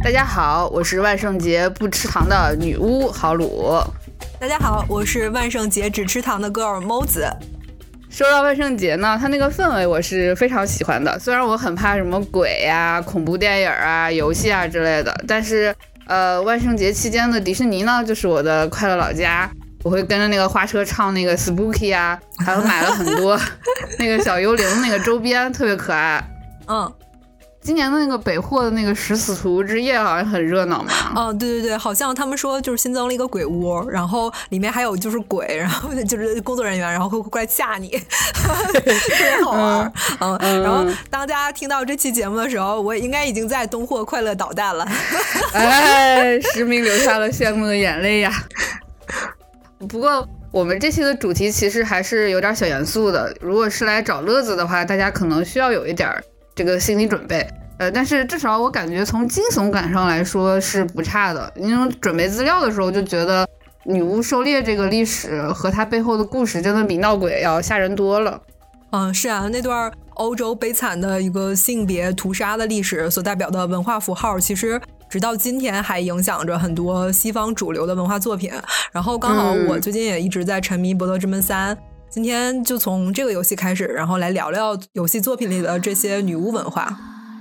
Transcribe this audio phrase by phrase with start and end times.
[0.00, 3.76] 大家好，我是万圣节不吃糖的女巫豪鲁。
[4.38, 7.28] 大家好，我是万圣节只吃糖的 girl 猫子。
[8.08, 11.18] 说到万圣节呢，它那个氛围我是非常喜欢的。
[11.18, 15.74] 虽然我很怕什么鬼呀、恐怖电影啊、游戏啊之类的，但是
[16.06, 19.50] 呃，万圣节期间的迪士尼呢，就是我的快乐老家。
[19.82, 23.38] 我会跟着那个花车唱那个 Spooky 啊，还有买了很多
[23.98, 26.24] 那个小幽灵那个周边，特别可爱。
[26.68, 26.92] 嗯。
[27.68, 30.90] 今年的那个北货的那个食死徒之夜好像很热闹嘛。
[31.14, 37.90] 哦，对对对，好像他们说就是新增了一个鬼屋，然后里面还有就是鬼，然后就是工作人员，然后会过来吓你，
[38.32, 39.92] 特别好玩。
[40.18, 44.88] 嗯，然后当大家听到这期节目的时候，我应该已经在东货快乐捣蛋了。
[45.52, 48.32] 哎，实名流下了羡慕的眼泪呀。
[49.90, 56.10] 不过我们这期的主题其实还是有点小严肃的，如果是来找乐子的话，大家可能需要有一点
[56.54, 57.46] 这个心理准备。
[57.78, 61.52] 呃，但是至少我感觉从惊悚感上来说是不差的。
[61.56, 63.44] 因为准备资料的时候就觉得
[63.84, 68.42] 《女巫狩猎》这个历史和它背后的故事真的比闹鬼要吓人多了。
[68.90, 78.50] 嗯，是啊，那段欧洲悲惨的一个性别屠杀的历史所代表的文化符号，其实直到今天还影响着很多西方主流的文化作品。
[78.90, 81.76] 然后刚好我最近也一直在沉迷《博德之门三》，
[82.08, 86.98] 今天就从这个游戏开始，然后来聊聊游戏作品里的这些女巫文化。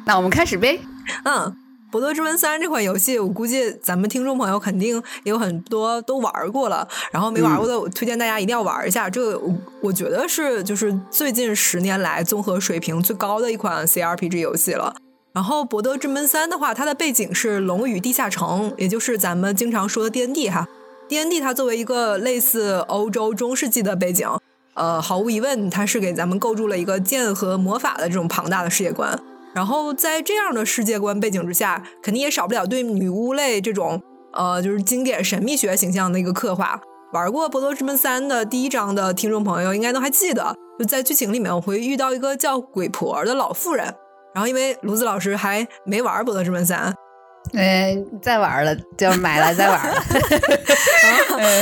[0.07, 0.79] 那我们开始呗。
[1.25, 1.53] 嗯，
[1.91, 6.87] 《博德之门三》这款游戏，我估计咱们听众朋友肯定也有很多都玩过了。
[7.11, 9.09] 然后没玩过的，我推荐大家一定要玩一下。
[9.09, 9.41] 这个
[9.81, 14.95] 我觉得是就是最近十年来综合水平最高的一款 CRPG 游戏了。
[15.33, 20.69] 然后《博德之门三》的话，它的背景是龙与地下城，也就是咱们经常说的 D N D 哈。
[21.09, 24.29] D N D 它作为一个类似欧洲中世纪的背景，
[24.73, 29.19] 呃，毫无疑问，它是给咱们构筑了一个剑和魔法的这种庞大的世界观。
[29.57, 33.99] 然后在这样的世界观背景之下，肯定也少不了对女巫类这种
[34.33, 36.79] 呃，就是经典神秘学形象的一个刻画。
[37.11, 43.83] 玩过《博德之门三》的第一章的听众朋友应该都还记得，就在剧情里面我会遇到一个叫鬼婆的老妇人。
[44.35, 46.93] 然后因为卢子老师还没玩《博德之门三》，
[47.57, 49.95] 哎，再玩了就买了再玩了。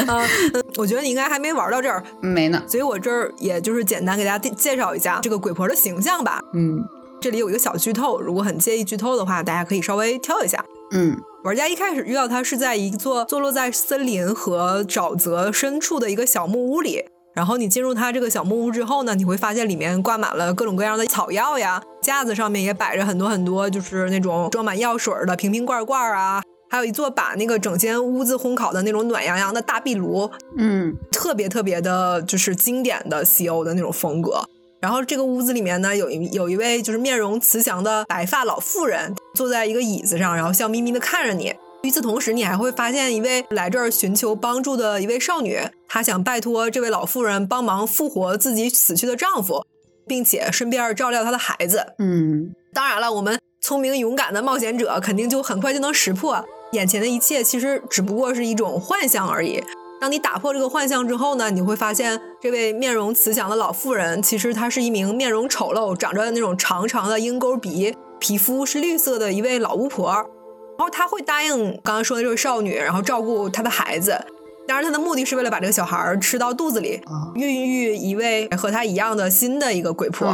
[0.14, 0.28] 啊，
[0.76, 2.62] 我觉得你应该还没玩到这儿，没呢。
[2.68, 6.42] 所以我这儿也就是简单给大家介绍一下这个鬼婆的形象吧。
[6.54, 6.84] 嗯。
[7.26, 10.64] 这里有一个小剧透，如果很介意剧透的话，大家可以稍微挑一下。
[10.92, 17.04] 嗯，玩家一开始遇到他是在一座坐落在森林和沼泽深处的一个小木屋里，
[17.34, 34.48] 然后你进入他这个小木屋之后呢，你会发现里面挂满了各种各样的草药呀，架子上面也摆着很多很多，就是那种装满药水的瓶瓶罐罐啊，还有一座把那个整间屋子烘烤的那种暖洋洋的大壁炉，嗯，特别特别的就是经典的西欧的那种风格。
[34.86, 41.52] 然后这个屋子里面呢，有一有一位就是面容慈祥的白发老妇人，坐在一个椅子上，然后笑眯眯的看着你。
[41.82, 49.66] 与此同时，你还会发现一位来这儿寻求帮助的一位少女，她想拜托这位老妇人帮忙复活自己死去的丈夫，
[50.06, 51.94] 并且顺便照料她的孩子。
[51.98, 59.64] 嗯，当然了，我们聪明勇敢的冒险者肯定就很快就能识破，眼前的一切其实只不过是一种幻象而已。
[60.02, 70.12] 当你打破这个幻象之后呢，你会发现这位面容慈祥的老妇人，其实她是一名面容丑陋、长着那种长长的鹰钩鼻、皮肤是绿色的一位老巫婆。
[70.78, 74.18] 然后她会答应刚刚说的这位少女，然后照顾她的孩子。
[74.68, 77.00] 当然，她的目的是为了把这个小孩吃到肚子里，
[77.36, 80.28] 孕育一位和她一样的新的一个鬼婆。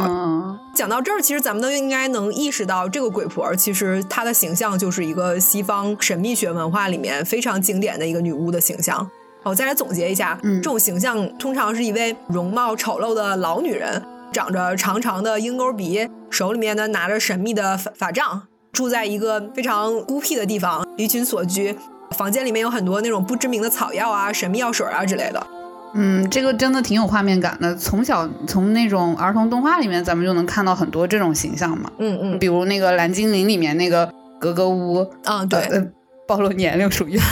[0.74, 9.10] 讲到这儿，其实咱们都应该能意识到，这个鬼婆其实她的形象就是一个西方神秘学文化里面非常经典的一个女巫的形象。
[9.44, 18.42] 我再来总结一下，嗯这种形象通常是一位容貌丑陋的老女人，长着长长的鹰钩鼻，手里面呢拿着神秘的法法杖，
[18.72, 21.76] 住在一个非常孤僻的地方，离群所居。
[22.16, 25.46] 房间里面有很多那种不知名的草药啊、神秘药水啊之类的。
[25.94, 27.74] 嗯，这个真的挺有画面感的。
[27.74, 31.90] 从小从那种儿童动画里面，咱们就能看到很多这种形象嘛。
[31.98, 35.06] 嗯嗯，比如那个蓝精灵里面那个格格巫。
[35.24, 35.90] 嗯，对，
[36.28, 37.18] 暴露年龄属于。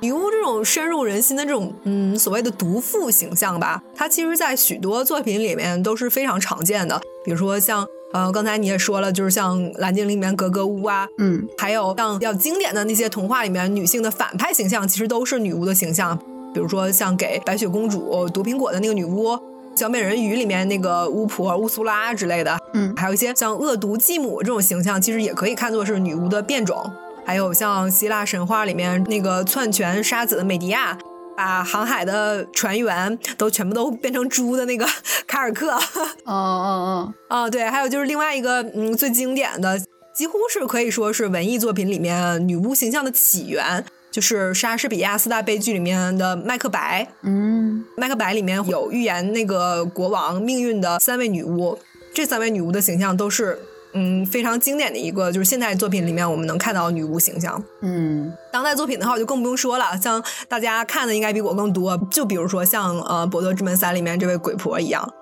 [0.00, 7.00] 女巫这种深入人心的这种，嗯，所谓的毒妇形象吧，它其实，在许多作品里面都是非常常见的。
[7.24, 16.16] 比如说像，呃，刚才你也说了，就是像《蓝精灵》里面格格巫啊，嗯，还有像比较经典的那些童话里面女性的反派形象，其实都是女巫的形象。
[16.54, 19.30] 比如说像给白雪公主毒苹果的那个女巫，
[19.74, 26.88] 《小美人鱼》里面那个巫婆乌苏拉之类的，嗯，还有一些像恶毒继母这种形象，其实也可以看作是女巫的变种。
[27.28, 30.96] 还有像希腊神话里面那个篡权杀子的美狄亚，
[31.36, 34.88] 把航海的船员都全部都变成猪的那个
[35.26, 35.72] 卡尔克。
[35.74, 35.78] 哦
[36.24, 39.78] 哦哦， 啊对，还有就是另外一个嗯最经典的
[40.14, 47.04] 几乎是可以说是文艺作品里面女巫形象的起源，就是莎士比亚四大悲剧里面的《麦克白》。
[47.24, 51.78] 嗯，《麦克白》里面有预言那个国王命运的三位女巫，
[52.14, 53.58] 这三位女巫的形象都是
[53.92, 57.62] 嗯非常经典的一个，就是现代作品里面我们能看到女巫形象。
[57.80, 65.12] 嗯，当代作品的话，我就更不用说了，像大家看的应该比我更多，就比如说像呃《博德之门三》里面这位鬼婆一样。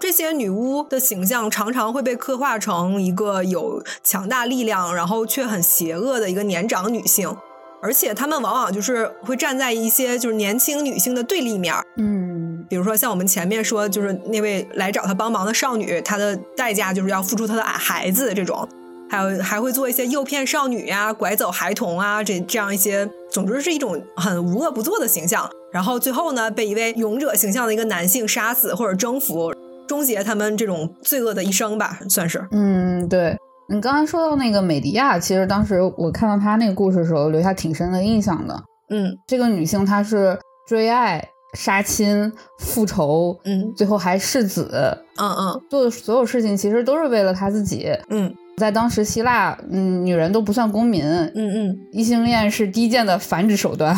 [0.00, 7.34] 这些女巫的形象常常会被刻画成一个有强大力量，然后却很邪恶的一个年长女性，
[7.80, 11.74] 而且她们往往就是会站在一些就是年轻女性的对立面。
[11.96, 12.33] 嗯，
[12.68, 18.68] 比如说像我们前面说，就是那位来找他帮忙的少女，她的代价就是要付出她的孩子这种，
[19.10, 25.50] 还有还会做一些诱骗少女呀、拐走孩童啊，这这样一些，总之是一种很无恶不作的形象。
[25.72, 29.52] 然后最后呢，被一位勇者形象的一个男性杀死或者征服。
[29.86, 32.42] 终结他们这种罪恶的一生吧，算是。
[32.52, 33.36] 嗯，对
[33.68, 38.62] 你刚才说到那个美迪亚，其实当时我看到她那个故事的时候，留下挺深的印象的。
[38.88, 41.22] 嗯，这个女性她是追爱、
[41.54, 44.68] 杀亲、复仇，嗯，最后还弑子，
[45.16, 47.90] 嗯嗯，做的所有事情其实都是为了他自己。
[48.10, 53.96] 嗯，在当时希腊，嗯，女人都不算公民，嗯嗯，异性恋是低贱的繁殖手段。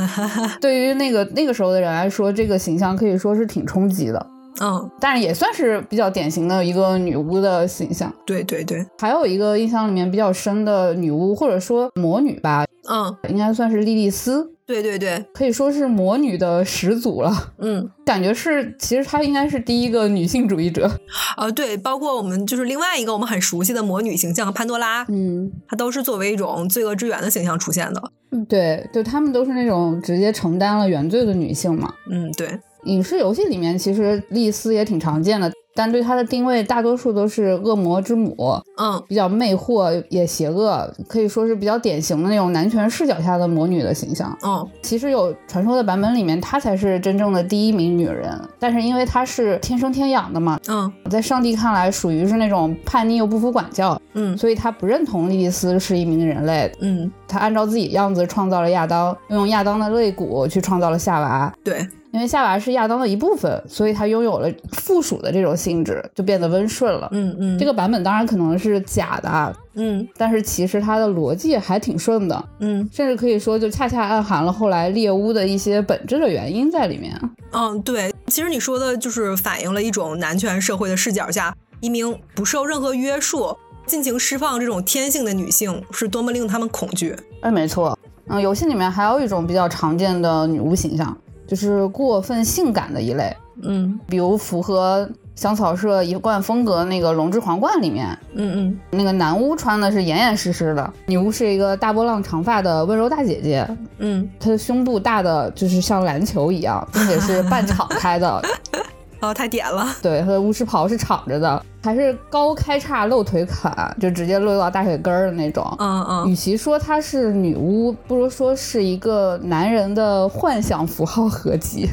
[0.60, 4.26] 对于那个那个时候的人来说，这个形象可以说是挺冲击的。
[4.60, 8.12] 嗯，但是也算是比较典型的一个女巫的形象。
[8.26, 14.52] 对对对，还有一个印象里面比较深的女巫，或者说魔女吧，嗯，应该算是莉莉丝。
[14.66, 17.52] 对对对，可以说是魔女的始祖了。
[17.58, 20.88] 嗯，感觉是，其实她应该是第一个女性主义者。
[21.36, 28.00] 啊，对，包括我们就是另外一个我们很熟悉的魔女形象潘多拉，嗯，她都是作为一种罪恶之源的形象出现的。
[28.30, 31.92] 嗯对，就她们都是那种直接承担了原罪的女性嘛。
[32.08, 32.48] 嗯，对。
[32.84, 44.36] 影视游戏里面其实丽丝也挺常见的，但对她的定位大多数都是恶魔之母，嗯，比较魅惑也邪恶，可以说是比较典型的那种男权视角下的魔女的形象。
[44.42, 61.86] 嗯，其实有传说的版本里面，她才是真正的第一名女人，但是因为她是天生天养的嘛，嗯，在上帝看来属于是那种叛逆又不服管教，嗯，所以她不认同莉莉丝是一名人类，嗯，她按照自己样子创造了亚当，用亚当的肋骨去创造了夏娃，对。
[62.12, 67.08] 因为夏娃是亚当的一部分，所以他拥有了附属的这种性质，就变得温顺了。
[67.12, 77.16] 嗯嗯，这个版本当然可能是假的啊，嗯，但是其实它的逻辑还挺顺的，嗯，甚至可以说就恰恰暗含了后来猎巫的一些本质的原因在里面。
[77.52, 87.14] 嗯，对，其实你说的就是反映了一种男权社会的视角下，一名不受任何约束、尽情释放这种天性的女性是多么令他们恐惧。
[87.42, 87.96] 哎，没错，
[88.26, 91.16] 嗯，游戏里面还有一种比较常见的女巫形象。
[91.50, 103.66] 就是过分性感的一类，嗯，比如符合香草社一贯风格那个《龙之皇冠》里面，嗯嗯，那个男巫穿的是严严实实的，女巫是一个大波浪长发的温柔大姐姐，
[103.98, 108.40] 嗯，她的胸部大的就是像篮球一样，并且是半敞开的，
[109.20, 121.88] 哦，太点了，对，她的巫师袍是敞着的，还是高开叉露腿款，就直接露到大腿根儿的那种，嗯嗯，与其说她是女巫，不如说是一个男人的幻想符号合集。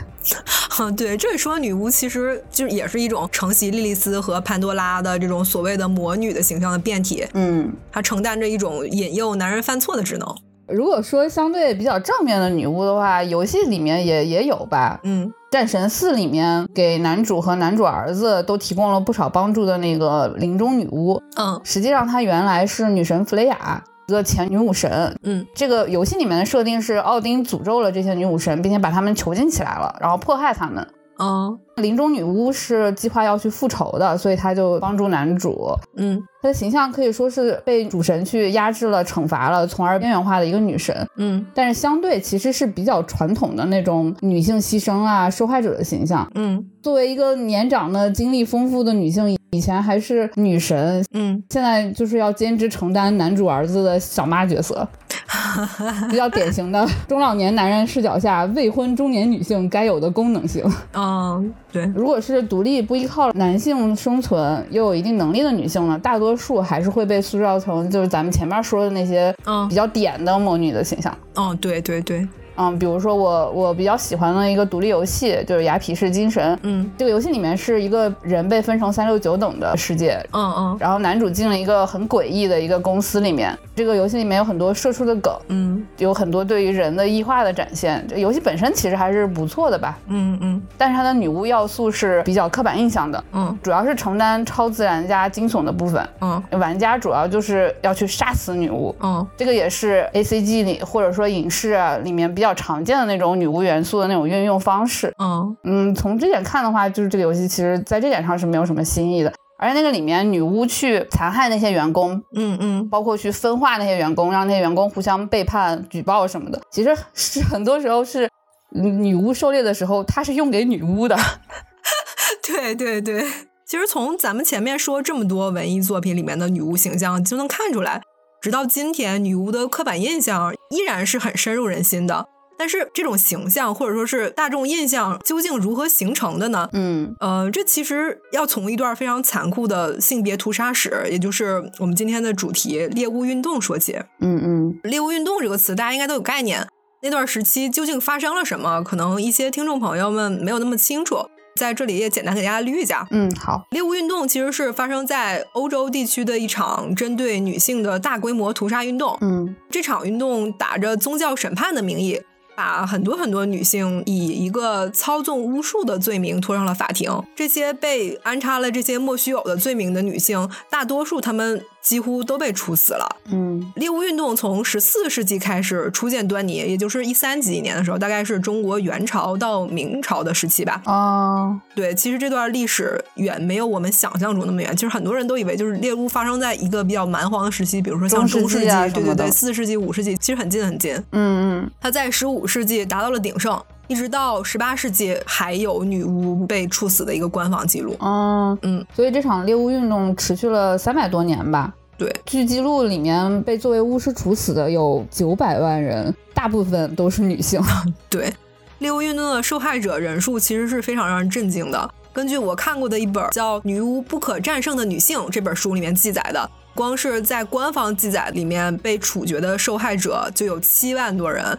[0.80, 7.26] 嗯，对，这里说女巫其实就也是一种承袭莉莉丝和潘多拉的这种所谓的魔女的形象的变体。
[7.34, 10.28] 嗯，她承担着一种引诱男人犯错的职能。
[10.68, 15.00] 如果说相对比较正面的女巫的话，游戏里面也也有吧。
[15.04, 23.84] 嗯，战神四里面给男主和男主儿子都提供了不少帮助的那个林中女巫，嗯，实际上她原来是女神弗雷雅。
[24.10, 30.88] 一个前女武神，嗯，这个游戏里面的设定是奥丁诅咒了这些女武神，并且把她们囚禁起来了，然后迫害她们。
[31.18, 35.76] 哦，林中女巫是计划要去复仇的，所以她就帮助男主。
[35.98, 40.96] 嗯，她的形象可以说是被主神去压制了、惩罚了，从而边缘化的一个女神。
[41.18, 46.30] 嗯，但是相对其实是比较传统的那种女性牺牲啊、受害者的形象。
[46.36, 54.88] 嗯，作为一个年长的、经历丰富的女性，以前还是女神，嗯，现在就是要兼职承担男主儿子的小妈角色。
[56.10, 60.64] 比较典型的中老年男人视角下未婚中年女性该有的功能性。
[60.94, 61.92] 嗯，对。
[61.96, 71.16] 如果是独立不依靠男性生存又有一定能力的女性呢，大多数还是会被塑造成就是咱们前面说的那些嗯比较点的魔女的形象。
[71.36, 72.28] 哦，对对对。
[72.58, 83.58] 嗯，比如说我我比较喜欢的一个独立游戏就是《雅痞式精神》，嗯这个游戏里面是一个人被分成三六九等的世界，嗯嗯然后男主进了一个很诡异的一个公司里面。
[83.76, 88.04] 这个游戏里面有很多社畜的梗，嗯有很多对于人的异化的展现。
[88.10, 96.08] 这游戏本身其实还是不错的吧，嗯嗯但是它的女巫要素是比较刻板印象的，嗯主要是承担超自然加惊悚的部分。
[96.22, 105.14] 嗯玩家主要就是要去杀死女巫，嗯这个也是 A C G 里或者说影视啊里面比较常见的那种女巫元素的那种运用方式。
[105.20, 109.34] 嗯嗯，从这点看的话，就是这个游戏其实在这点上是没有什么新意的。
[109.60, 118.30] 而且那个里面女巫去残害那些员工，嗯嗯，包括去分化那些员工，让那些员工互相背叛、举报什么的，其实是很多时候是
[118.70, 121.18] 女巫狩猎的时候，它是用给女巫的。
[122.46, 123.26] 对对对。
[123.66, 128.02] 其实从咱们前面说这么多文艺作品里面的女巫形象，就能看出来，
[128.40, 132.28] 直到今天，女巫的刻板印象依然是很深入人心的。
[132.58, 136.68] 但是这种形象或者说是大众印象究竟如何形成的呢？
[136.74, 143.98] 嗯呃，这其实要从一段非常残酷的性别屠杀史，也就是我们今天的主题猎物运动说起。
[144.20, 146.68] 嗯嗯猎物运动这个词大家应该都有概念，
[147.02, 148.84] 那段时期究竟发生了什么？
[148.84, 151.18] 可能一些听众朋友们没有那么清楚，
[151.56, 153.08] 在这里也简单给大家捋一下。
[153.12, 159.18] 嗯，好，猎物运动其实是发生在欧洲地区的一场针对女性的大规模屠杀运动。
[159.22, 162.20] 嗯这场运动打着宗教审判的名义，
[162.58, 167.12] 把很多很多女性以一个操纵巫术的罪名拖上了法庭。
[167.36, 173.08] 这些被安插了这些莫须有的罪名的女性，大多数她们几乎都被处死了。
[173.32, 180.82] 嗯猎巫运动从十四世纪开始初见端倪，也就是一三几年的时候，大概是中国元朝到明朝的时期吧。
[180.86, 184.76] 哦，对，其实这段历史远没有我们想象中那么远。
[184.76, 190.94] 其实很多人都以为就是猎巫发生在一个比较蛮荒的时期，比如说像中中世纪，对对对，四世纪、五世纪，其实很近很近。
[191.12, 197.96] 嗯嗯它在十五世纪达到了鼎盛，一直到十八世纪还有女巫被处死的一个官方记录。
[198.00, 201.74] 嗯嗯，所以这场猎巫运动持续了三百多年吧。
[201.98, 207.60] 对，据记录里面被作为巫师处死的有九百万人，大部分都是女性。
[208.08, 208.32] 对，
[208.78, 211.90] 猎巫运动的受害者人数其实是非常让人震惊的。
[212.14, 221.58] 根据我看过的一本叫《女巫不可战胜的女性》这本书里面记载的，光是在官方记载里面被处决的受害者就有七万多人。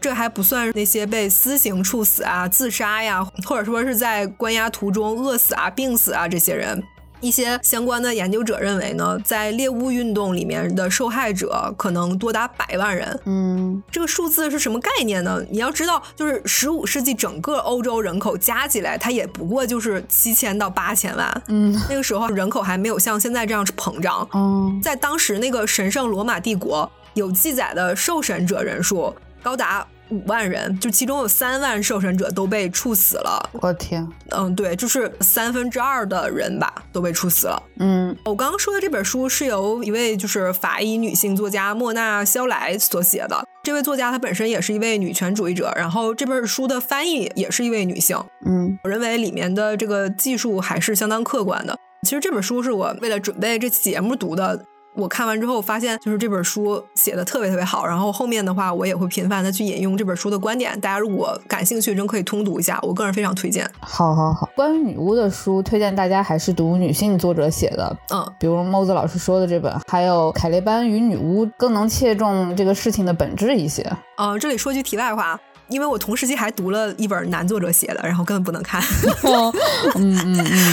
[0.00, 6.82] 这还不算那些被私刑处死啊、自杀呀，或者说是在关押途中饿死啊、病死啊这些人。
[7.20, 13.20] 一些相关的研究者认为呢，在猎巫运动里面的受害者可能多达百万人。
[13.24, 15.42] 嗯这个数字是什么概念呢？
[15.50, 21.42] 你要知道，就是十五世纪整个欧洲人口加起来，它也不过就是七千到八千万。
[21.48, 24.28] 嗯那个时候人口还没有像现在这样膨胀。
[24.34, 33.50] 嗯在当时那个神圣罗马帝国有记载的受审者人数高达五万人，就其中有三万受审者都被处死了。
[33.60, 37.62] 我天，嗯，对，就是三分之二的人吧都被处死了。
[37.78, 43.44] 嗯我刚刚说的这本书是由一位就是法医女性作家莫娜·肖莱所写的。
[43.62, 48.16] 这位作家她本身也是一位女权主义者，然后这本书的翻译也是一位女性。
[48.46, 51.76] 嗯我认为里面的这个技术还是相当客观的。
[52.02, 54.64] 其实这本书是我为了准备这期节目读的。
[54.94, 57.86] 我看完之后发现，就是这本书写的特别特别好。
[57.86, 60.78] 然后后面的话，我也会频繁的去引用这本书的观点。
[60.80, 63.70] 大家如果感兴趣，真可以通读一下，我个人非常推荐。
[63.80, 64.48] 好好好。
[64.56, 73.86] 关于女巫的书，推荐大家还是读女性作者写的，嗯比如猫子老师说的这本，还有凯雷班与女巫，更能切中这个事情的本质一些。
[74.16, 78.82] 呃，这里说句题外话，因为我同时期还读了一本男作者写的，然后根本不能看。
[79.22, 79.52] 嗯
[79.94, 80.18] 嗯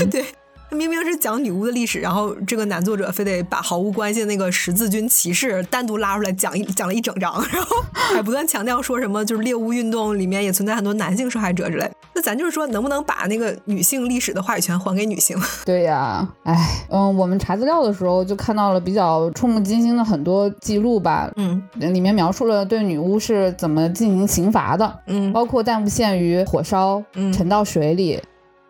[0.02, 0.26] 嗯， 对，
[0.72, 11.90] 明明是讲女巫的历史，然后这个男作者非得把毫无关系的那个十字军骑士单独拉出来讲一讲了一整章，然后还不断强调说什么就是猎巫运动里面也存在很多男性受害者之类。
[12.14, 15.38] 那咱就是说，能不能把那个女性历史的话语权还给女性？
[15.66, 28.22] 对呀，哎，嗯，我们查资料的时候就看到了比较触目惊心的很多记录吧，嗯里面描述了对女巫是怎么进行刑罚的，嗯包括但不限于火烧、嗯沉到水里，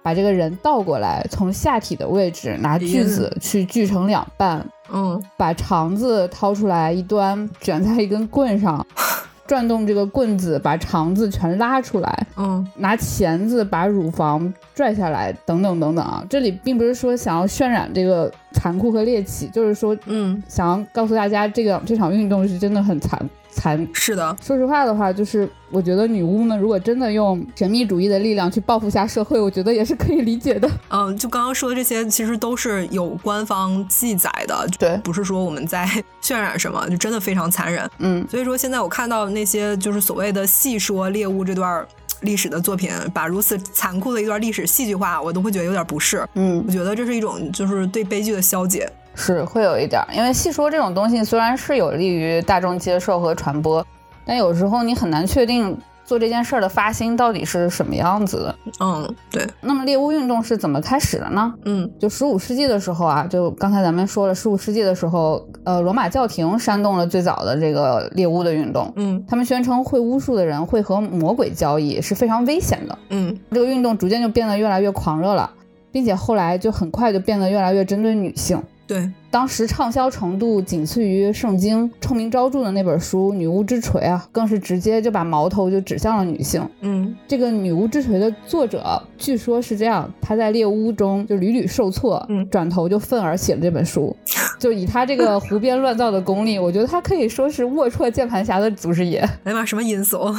[0.06, 8.86] 把这个人倒过来，从下体的位置拿锯子去锯成两半，嗯把肠子掏出来一端卷在一根棍上，
[9.48, 12.64] 转动这个棍子把肠子全拉出来，嗯。
[12.76, 16.24] 拿钳子把乳房拽下来，等等等等啊。
[16.30, 20.40] 这里并不是说想要渲染这个残酷和猎奇，就是说嗯。
[20.48, 23.20] 想要告诉大家，这个这场运动是真的很残
[23.56, 23.88] 残。
[23.94, 30.70] 是的，说实话的话，就是我觉得女巫们如果真的用神秘主义的力量去报复下社会，我觉得也是可以理解的。
[30.90, 35.88] 嗯，就刚刚说的这些，其实都是有官方记载的，对，不是说我们在
[36.22, 37.90] 渲染什么，就真的非常残忍。
[38.00, 41.86] 嗯，所以说现在我看到那些就是所谓的细说猎物这段。
[42.22, 46.26] 历史的作品把如此残酷的一段历史戏剧化，我都会觉得有点不适。
[46.34, 50.02] 嗯，我觉得这是一种就是对悲剧的消解，是会有一点。
[50.14, 53.86] 因为戏说这种东西虽然是有利于大众接受和传播，
[54.26, 55.78] 但有时候你很难确定。
[56.08, 58.56] 做这件事儿的发心到底是什么样子的？
[58.80, 59.44] 嗯，对。
[59.60, 61.52] 那么猎巫运动是怎么开始的呢？
[61.64, 68.94] 嗯，就十五世纪的时候啊，就刚才咱们说了，十五世纪的时候，呃，罗马教廷煽动了最早的这个猎巫的运动。
[68.98, 72.96] 嗯，他们宣称会巫术的人会和魔鬼交易，是非常危险的。
[73.10, 75.50] 嗯，这个运动逐渐就变得越来越狂热了，
[75.92, 78.62] 并且后来就很快就变得越来越针对女性。
[78.88, 79.10] 对。
[79.32, 86.66] 当时畅销程度仅次于《圣经》，臭名昭著的那本书《女巫之锤》啊，更是直接就把矛头就指向了女性。
[86.80, 94.16] 嗯，这个《女巫之锤》的作者据说是这样，他在猎巫中就屡屡受挫，嗯，转头就愤而写了这本书。
[94.58, 99.20] 就以他这个胡编乱造的功力，我觉得他可以说是龌龊键盘侠的祖师爷。
[99.44, 100.34] 哎呀妈，什么阴谋？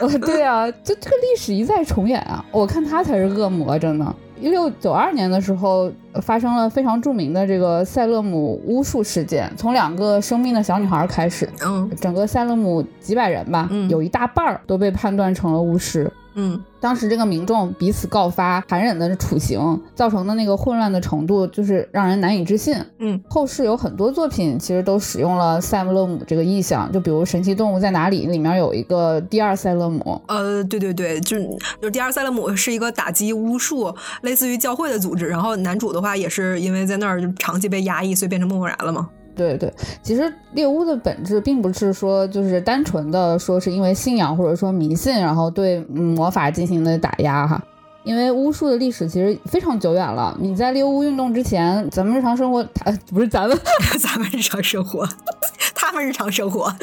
[0.00, 2.44] 呃， 对啊，就这个历史一再重演啊！
[2.50, 4.16] 我看他才是恶魔，真的。
[4.42, 5.88] 一六九二年的时候，
[6.20, 16.12] 发生了非常著名的这个塞勒姆巫术事件，从两个生病的小女孩开始，嗯，整个塞勒姆几百人吧，有一大半儿都被判断成了巫师。
[16.34, 22.74] 嗯，当时这个民众彼此告发，残忍的处刑造成的那个混乱的程度，就是让人难以置信。
[22.98, 30.20] 嗯，后世有很多作品其实都使用了塞勒姆这个意象，就比如《神奇动物在哪里》里面有一个第二塞勒姆。
[30.28, 31.36] 呃，对对对，就
[31.80, 35.26] 就第二塞勒姆是一个打击巫术，类似于教会的组织。
[35.26, 39.08] 然后男主的话也是因为在那儿就长期被压抑，所以变成木偶然了嘛。
[39.34, 39.72] 对对，
[40.02, 47.62] 其实猎巫的本质并不是说就是单纯的说是因为信仰或者说迷信，然后对魔法进行的打压哈。
[48.04, 50.36] 因为巫术的历史其实非常久远了。
[50.40, 53.56] 你在猎巫运动之前，咱们日常生活，呃，不是咱们，
[54.00, 55.06] 咱们日常生活，
[55.72, 56.64] 他们日常生活，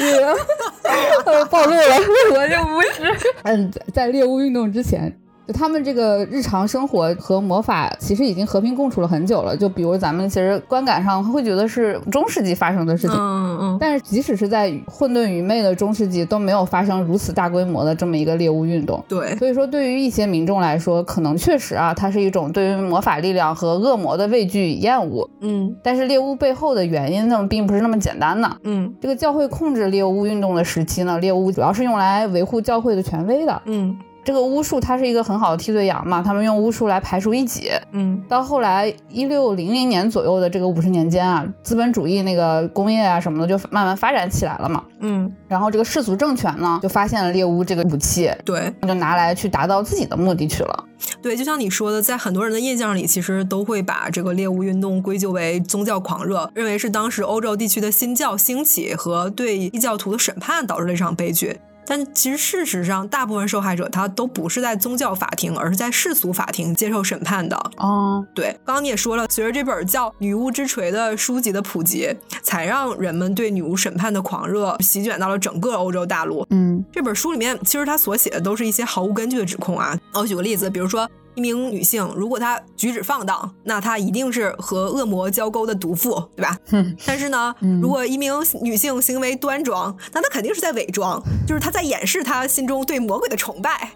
[1.51, 1.97] 暴露了，
[2.33, 3.33] 我就不是。
[3.43, 5.13] 嗯，在猎巫运动之前。
[5.53, 9.55] 他们这个日常生活和魔法其实已经和平共处了很久了。
[9.55, 13.77] 就比如咱们其实观感上会觉得是中世纪发生的事情，嗯嗯。
[13.79, 19.03] 但是即使是在混沌愚昧的中世纪，都没有发生如此大规模的这么一个猎物运动。
[19.07, 25.29] 对，所以说对于一些民众来说，可能确实啊，它是一种对于魔法力量和恶魔的畏惧与厌恶。
[25.41, 25.75] 嗯。
[25.83, 28.57] 但是猎物背后的原因呢，并不是那么简单的。
[28.63, 28.93] 嗯。
[29.01, 33.61] 这个教会控制猎物运动的时期呢，猎物主要是用来维护教会的权威的。
[33.65, 33.97] 嗯。
[34.23, 37.71] 这个巫术它是一个很好的替罪羊嘛，他们用巫术来排除异己。
[37.91, 44.83] 嗯，到后来一六零零年左右的这个五十年间啊，资本主义那个工业啊什么的就慢慢发展起来了嘛。
[44.99, 50.85] 嗯，然后这个世俗政权呢就发现了猎巫这个武器，对，就拿来去达到自己的目的去了。
[51.21, 61.59] 对，就像你说的，在很多人的印象里，其实都会把这个猎巫运动归咎为宗教狂热，认为是当时欧洲地区的新教兴起和对异教徒的审判导致了这场悲剧。
[61.89, 67.57] 但其实事实上，大部分受害者他都不是在宗教法庭，而是在世俗法庭接受审判的。
[67.77, 76.45] 哦，对，刚刚你也说了，随着这本叫《女巫之锤》的书籍的普及，才让人们对女巫审判的狂热席卷到了整个欧洲大陆。
[76.51, 79.97] 嗯，这本书里面其实他所写的都是一些毫无根据的指控啊。
[80.13, 81.09] 我举个例子，比如说。
[81.35, 86.57] 一名女性，如果她举止放荡，那她一定是和恶魔交勾的毒妇，对吧？
[87.05, 93.91] 但是呢，如果一名女性行为端庄，那她肯定是在伪装，就是她在掩饰她心中对魔鬼的崇拜。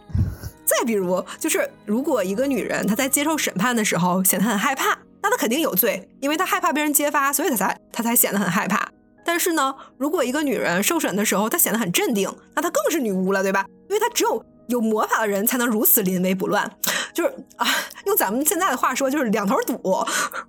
[0.65, 8.87] 再比如，就是如果一个女人她在接受审判的时候显得很害怕，那她肯定有罪，因为她害怕被人揭发，所以她才她才显得很害怕。
[9.25, 13.65] 但是呢，如果一个女人受审的时候她显得很镇定，那她更是女巫了，对吧？
[13.89, 14.45] 因为她只有。
[14.67, 16.69] 有魔法的人才能如此临危不乱，
[17.13, 17.67] 就是啊，
[18.05, 19.79] 用咱们现在的话说，就是两头堵。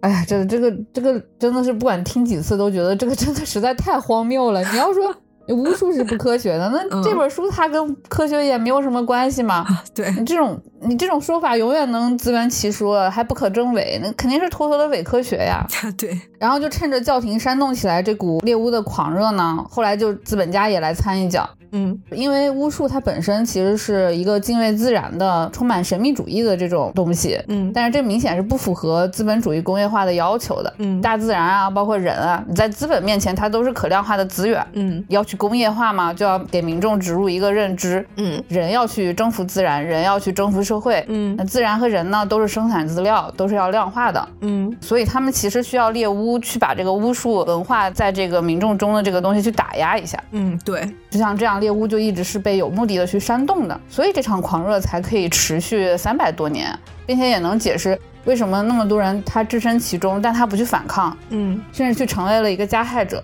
[0.01, 4.63] 哎呀，这这个这个真的是不管听几次都觉得这个真的实在太荒谬了。
[4.71, 5.15] 你要说
[5.49, 9.67] 巫术是不科学的，那这本书它跟科学也没有什么关系嘛？
[9.95, 15.67] 对你这种你这种说法永远能自圆其说，还不可证伪，那肯定是妥妥的伪科学呀。
[15.97, 21.49] 对，然后就趁着教廷煽动起来这股猎巫的狂热呢，后来就资本家也来参一脚。
[21.77, 30.73] 嗯因为巫术它本身其实是一个敬畏自然的、充满神秘主义的这种东西，嗯但是这明显是不符合资本主义工业化的要求的。
[30.79, 34.65] 嗯大自然啊，包括人啊，你在资本面前它都是可量化的资源。
[34.75, 41.05] 嗯要去工业化嘛，就要给民众植入一个认知，嗯人要去征服自然，人要去征服社会。
[41.09, 44.29] 嗯那自然和人呢，都是生产资料，都是要量化的。
[44.41, 50.19] 嗯所以他们其实需要猎巫去把这个巫术文化在这个民众中的这个东西去打压一下。
[50.33, 63.23] 嗯，对，就像这样，猎巫就一直是被有目的的去煽动的，所以这场狂热才可以持续三百多年，并且也能解释为什么那么多人他置身其中，但他不去反抗，嗯甚至去成为了一个加害者。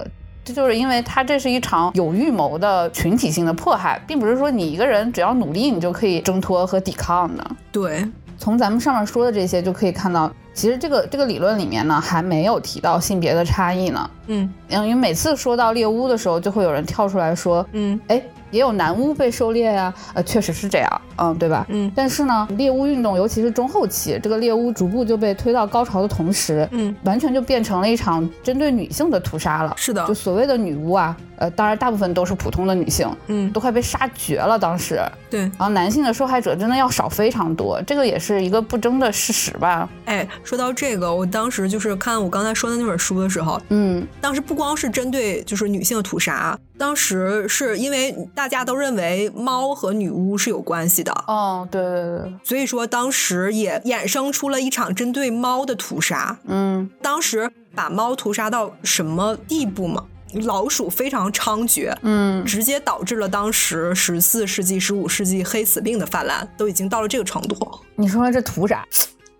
[0.51, 7.51] 这就是因为他这是一场有预谋的群体性的迫害，并不是说你一个人只要努力你就可以挣脱和抵抗的。
[7.71, 8.05] 对，
[8.37, 14.11] 从咱们上面说的这些就可以看到，其实这个这个理论里面呢还没有提到性别的差异呢。
[14.27, 21.67] 嗯嗯，因为每次说到猎巫的时候，就会有人跳出来说，嗯哎，也有男巫被狩猎呀，呃，确实是这样，嗯，对吧？
[21.69, 29.73] 嗯但是呢，猎巫运动，尤其是中后期，这个猎巫逐步就被推到高潮的同时，嗯，完全就变成了一场针对女性的屠杀了。
[29.77, 34.59] 是的就，所谓的女巫啊，呃，当然大部分都是普通的女性，嗯都快被杀绝了。
[34.59, 39.89] 当时，对，然后男性的受害者真的要少非常多，这个也是一个不争的事实吧？
[40.05, 56.39] 哎，说到这个，我当时就是看我刚才说的那本书的时候，嗯当时不光是针对就是女性的屠杀，当时是因为大家都认为猫和女巫是有关系的，哦，对对对，所以说当时也衍生出了一场针对猫的屠杀。
[56.47, 60.07] 嗯当时把猫屠杀到什么地步嘛？
[60.45, 67.55] 老鼠非常猖獗，嗯直接导致了当时十四世纪、十五世纪黑死病的泛滥，都已经到了这个程度。
[67.95, 68.87] 你说这图啥？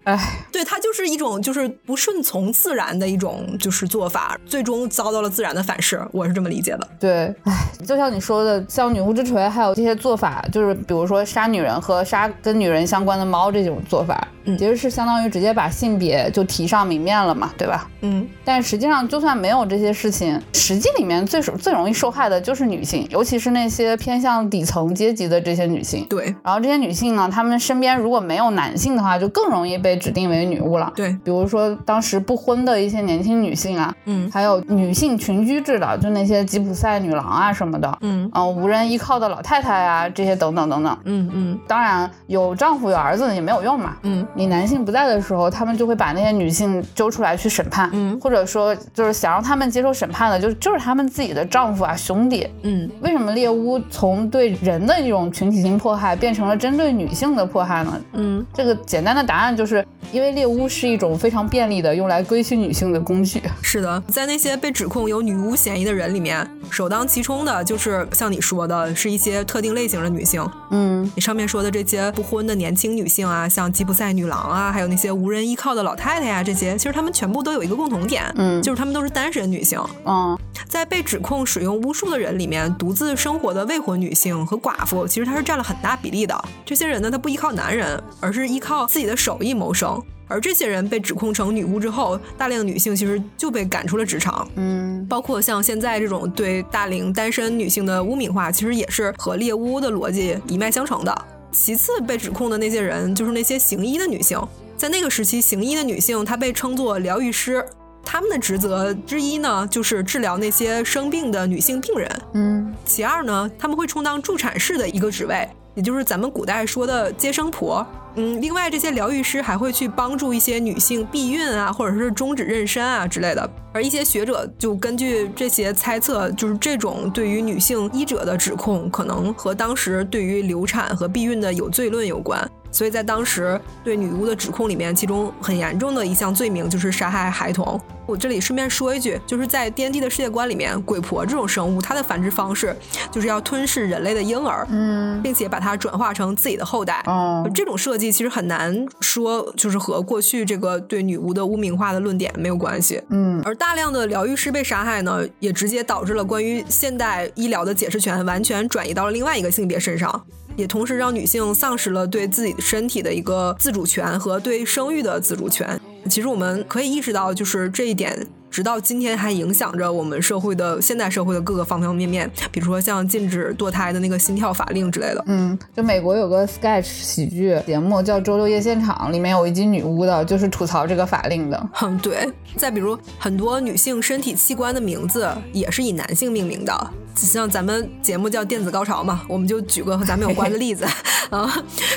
[0.05, 0.19] 哎，
[0.51, 6.89] 对，他就是一种就是不顺从自然的一种就是做法，最终遭到了自然的反噬，我是这么理解的。
[6.99, 7.53] 对，哎，
[7.87, 17.89] 就像你说的，像女巫之锤，还有这些做法，就是比如说杀女人和杀跟女人相关的猫这种做法，嗯其实是相当于直接把性别就提上明面了嘛，对吧？
[18.01, 26.07] 嗯但实际上，就算没有这些事情，实际里面最最容易受害的就是女性，尤其是那些偏向底层阶级的这些女性。
[26.09, 30.93] 对然后这些女性呢，她们身边如果没有男性的话，就更容易被指定为女巫了。
[30.97, 40.99] 对，比如说当时不婚的一些年轻女性啊，嗯还有女性群居制的，就那些吉普赛女郎啊什么的，嗯嗯、无人依靠的老太太啊，这些等等等等。
[41.05, 43.97] 嗯嗯当然，有丈夫有儿子也没有用嘛。
[44.03, 52.47] 嗯你男性不在的时候，他们就会把那些女性揪出来去审判，嗯或者说就是想让他们接受审判的，就就是他们自己的丈夫啊兄弟。
[52.63, 58.01] 嗯为什么猎巫从对人的一种群体性迫害变成了针对女性的迫害呢？
[58.13, 59.80] 嗯，这个简单的答案就是
[60.13, 63.41] 因为猎巫是一种非常便利的用来规训女性的工具。
[63.63, 70.47] 是的，在那些被指控有女巫嫌疑的人里面，首当其冲的就是像你说的，是一些特定类型的女性。
[70.71, 79.81] 嗯你上面说的这些不婚的年轻女性啊，像吉普赛女郎啊，还有那些无人依靠的老太太呀、这些其实她们全部都有一个共同点，嗯就是她们都是单身女性。
[80.05, 80.39] 嗯
[80.69, 86.45] 在被指控使用巫术的人里面，独自生活的未婚女性和寡妇，其实她是占了很大比例的。
[86.65, 90.03] 这些人呢，她不依靠男人，而是依靠自己的手艺谋生。
[90.29, 94.49] 而这些人被指控成女巫之后，大量女性其实就被赶出了职场。
[94.55, 101.25] 嗯包括像现在这种对大龄单身女性的污名化，其实也是和猎巫的逻辑一脉相承的。
[101.51, 104.41] 其次被指控的那些人，就是那些行医的女性。
[104.77, 107.67] 在那个时期，行医的女性她被称作疗愈师，
[108.05, 112.23] 她们的职责之一呢，就是治疗那些生病的女性病人。
[112.35, 115.49] 嗯其二呢，他们会充当助产士的一个职位，
[115.81, 117.85] 也就是咱们古代说的接生婆。
[118.17, 123.51] 嗯，另外这些疗愈师还会去帮助一些女性避孕啊，或者是终止妊娠啊之类的。
[123.73, 132.47] 而一些学者就根据这些猜测，就是这种对于女性医者的指控，可能和当时对于流产和避孕的有罪论有关。
[132.71, 137.81] 所以在当时对女巫的指控里面，其中很严重的一项罪名就是杀害孩童。
[138.07, 142.77] 我这里顺便说一句，就是在 D N D 的世界观里面，鬼婆这种生物，它的繁殖方式
[143.13, 147.01] 就是要吞噬人类的婴儿，嗯并且把它转化成自己的后代。
[147.07, 153.01] 哦这种设计其实很难说，就是和过去这个对女巫的污名化的论点没有关系。
[153.11, 160.27] 嗯而大量的疗愈师被杀害呢，也直接导致了关于现代医疗的解释权完全转移到了另外一个性别身上，
[160.61, 165.81] 也同时让女性丧失了对自己身体的一个自主权和对生育的自主权。
[166.09, 175.23] 其实我们可以意识到，就是这一点，直到今天还影响着我们社会的现代社会的各个方方面面，比如说像禁止堕胎的那个心跳法令之类的。
[175.27, 181.69] 嗯，就美国有个 sketch 喜剧节目叫《周六夜现场》，里面有一集女巫的，就是吐槽这个法令的。
[181.83, 182.29] 嗯，对。
[182.57, 190.85] 再比如，很多女性身体器官的名字也是以男性命名的，像咱们节目叫电子高潮嘛，我们就举个和咱们有关的例子。
[191.31, 191.47] 啊，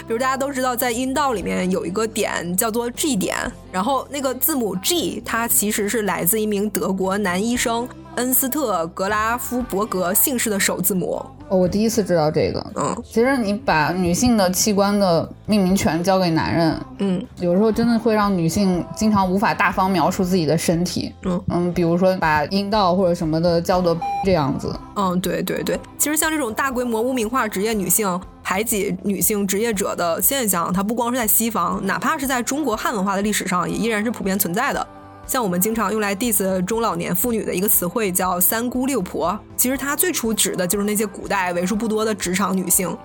[0.08, 3.36] 比如大家都知道，在阴道里面有一个点叫做 G 点，
[3.72, 11.20] 然后那个字母 G 它其实是来自一名德国男医生恩斯特·格拉夫伯格姓氏的首字母。
[11.50, 12.64] 哦，我第一次知道这个。
[12.76, 21.14] 嗯，其实你把女性的器官的命名权交给男人，嗯，有时候真的会让女性经常无法大方描述自己的身体。
[21.24, 24.74] 嗯嗯，比如说把阴道或者什么的叫做这样子。
[24.96, 25.80] 嗯，对对对。
[25.98, 34.88] 其实像这种大规模污名化职业女性、排挤女性职业者的现象，它不光是在西方，哪怕是在中国汉文化的历史上，也依然是普遍存在的。
[35.26, 42.96] 像我们经常用来 diss 中老年妇女的一个词汇叫“三姑六婆”，其实它最初指的就是那些古代为数不多的职场女性。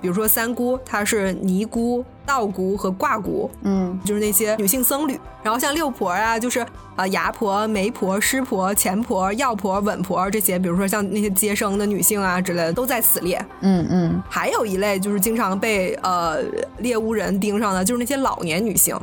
[0.00, 5.18] 比如说三姑，她是尼姑、道姑和卦姑，嗯，就是那些女性僧侣。
[5.42, 13.42] 然后像六婆啊，就是啊牙婆、媒婆、师婆、钱婆、药婆、稳婆这些，比如说像那些接生的女性啊之类的，都在此列。
[13.62, 14.22] 嗯嗯。
[14.28, 16.36] 还有一类就是经常被呃
[16.78, 18.94] 猎巫人盯上的，就是那些老年女性。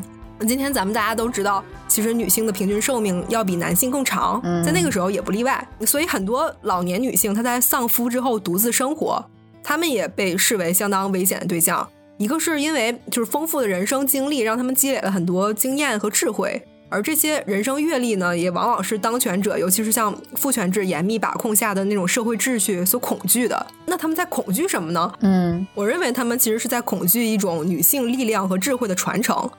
[0.48, 5.68] 今天咱们大家都知道，其实女性的平均寿命要比男性更长，在那个时候也不例外。
[5.86, 9.24] 所以很多老年女性她在丧夫之后独自生活，
[9.64, 11.88] 她们也被视为相当危险的对象。
[12.18, 23.66] 一个是因为就是丰富的人生经历让他们积累了很多经验和智慧，而这些人生阅历呢，也往往是当权者，尤其是像父权制严密把控下的那种社会秩序所恐惧的。
[23.88, 25.12] 那他们在恐惧什么呢？
[25.22, 29.50] 嗯，我认为他们其实是在恐惧一种女性力量和智慧的传承。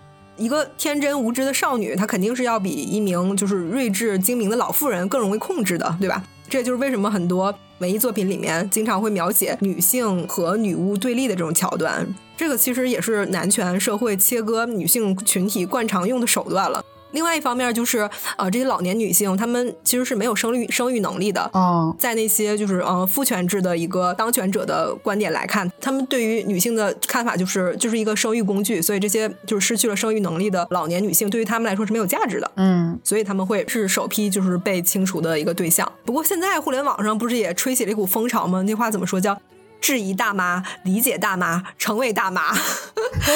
[0.42, 6.20] 一个天真无知的少女，她肯定是要比一名就是睿智精明的老妇人更容易控制的，对吧？
[6.48, 12.04] 这就是为什么很多文艺作品里面经常会描写女性和女巫对立的这种桥段。
[12.36, 16.84] 这个其实也是男权社会切割女性群体惯常用的手段了。
[17.12, 21.48] 另外一方面就是，呃，这些老年女性她们其实是没有生育生育能力的。
[21.52, 32.50] 哦，在那些就是呃父权制的一个当权者的观点来看，他们对于女性的看法就是就是一个生育工具，所以这些就是失去了生育能力的老年女性，对于他们来说是没有价值的。
[32.56, 35.90] 嗯，所以他们会是首批就是被清除的一个对象。
[36.04, 38.62] 不过现在互联网上不是也吹起了一股风潮吗？
[38.62, 39.40] 那话怎么说叫
[39.80, 42.54] 质疑大妈、理解大妈、成为大妈？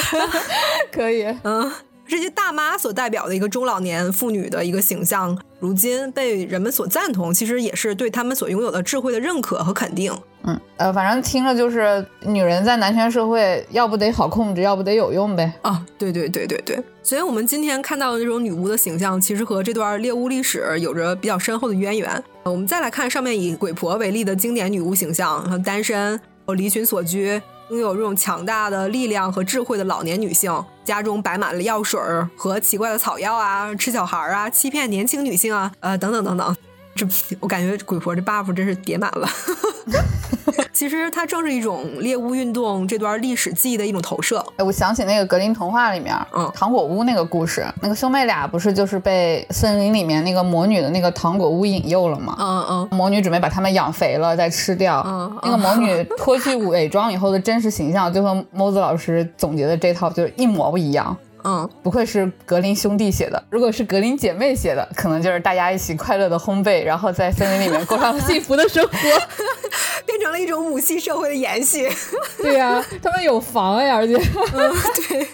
[0.92, 1.70] 可以，嗯。
[2.08, 10.12] 这些大妈所代表的一个中老年妇女的一个形象，如今被人们所赞同，其实也是对他们所拥有的智慧的认可和肯定。
[10.44, 15.52] 嗯，呃，反正听着就是女人在男权社会，要不得好控制，要不得有用呗。
[15.62, 16.80] 啊，对对对对对。
[17.02, 22.22] 所以，我们今天看到的这种女巫的形象，其实和这段猎巫历史有着比较深厚的渊源。
[22.44, 26.20] 我们再来看上面以鬼婆为例的经典女巫形象，单身，
[26.56, 27.42] 离群索居。
[27.70, 36.56] 拥有这种强大的力量和智慧的老年女性，家中摆满了药水儿和奇怪的草药啊，吃小孩儿啊，欺骗年轻女性啊，呃，等等等等。
[36.94, 37.06] 这
[37.40, 39.28] 我感觉鬼婆这 buff 真是叠满了。
[40.72, 44.44] 其实它正是一种猎巫运动这段历史记忆的一种投射。
[44.56, 52.36] 哎，我想起那个格林童话里面，嗯，糖果屋那个故事，那个兄妹俩不是就是被森林里面那个魔女的那个糖果屋引诱了吗？
[52.38, 55.02] 嗯嗯，魔女准备把他们养肥了再吃掉。
[55.06, 61.16] 嗯，那个魔女脱去伪装以后的真实形象，就和猫子老师总结的这套就是一模一样。
[61.48, 63.40] 嗯，不愧是格林兄弟写的。
[63.50, 68.90] 如果是格林姐妹写的，可能就是大家一起快乐的烘焙，然后在森林里面过上了幸福的生活，
[70.04, 71.88] 变成了一种母系社会的延续。
[72.38, 74.16] 对呀，他们有房呀，而且，
[74.54, 74.74] 嗯，
[75.08, 75.28] 对。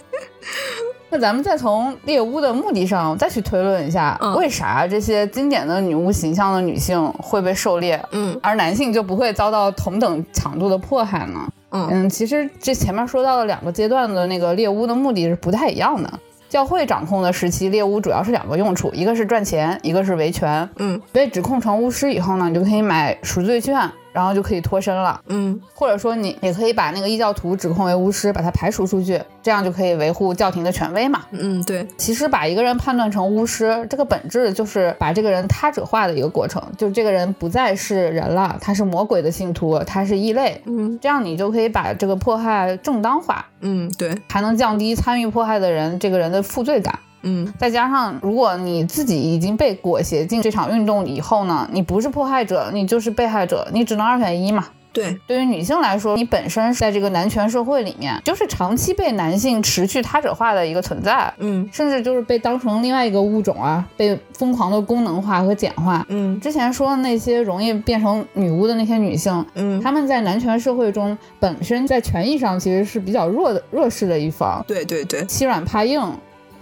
[1.14, 11.46] 那咱们再从猎巫的目的上再去推论一下，为啥这些经典的女巫形象的女性会被狩猎，嗯，而男性就不会遭到同等强度的迫害呢？
[11.70, 16.10] 嗯，其实这前面说到的两个阶段的那个猎巫的目的是不太一样的。
[16.48, 20.66] 教会掌控的时期，猎巫主要是两个用处，一个是赚钱，一个是维权。
[20.76, 23.90] 嗯，被指控成巫师以后呢，你就可以买赎罪券。
[24.12, 31.22] 然后就可以脱身了，嗯，或者说你也可以把那个异教徒指控为巫师，把他排除出去，这样就可以维护教廷的权威嘛。
[31.30, 31.86] 嗯，对。
[31.96, 40.60] 其实把一个人判断成巫师，这个本质就是把这个人他者化的一个过程，就这个人不再是人了，他是魔鬼的信徒，他是异类。
[40.66, 43.46] 嗯，这样你就可以把这个迫害正当化。
[43.60, 46.98] 嗯，对，还能降低参与迫害的人这个人的负罪感。
[47.22, 54.66] 嗯，再加上如果你自己已经被裹挟进这场运动以后呢，你不是迫害者，你就是被害者，你只能二选一嘛。
[54.94, 76.02] 对，对于女性来说，你本身在这个男权社会里面，就是长期被男性持续他者化的一个存在，嗯，甚至就是被当成另外一个物种啊，被疯狂的功能化和简化，嗯，之前说的那些容易变成女巫的那些女性，嗯，她们在男权社会中本身在权益上其实是比较弱的弱势的一方，对对对，欺软怕硬，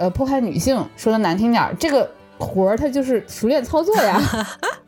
[0.00, 4.18] 呃，迫害女性，说的难听点儿，这个活儿它就是熟练操作呀。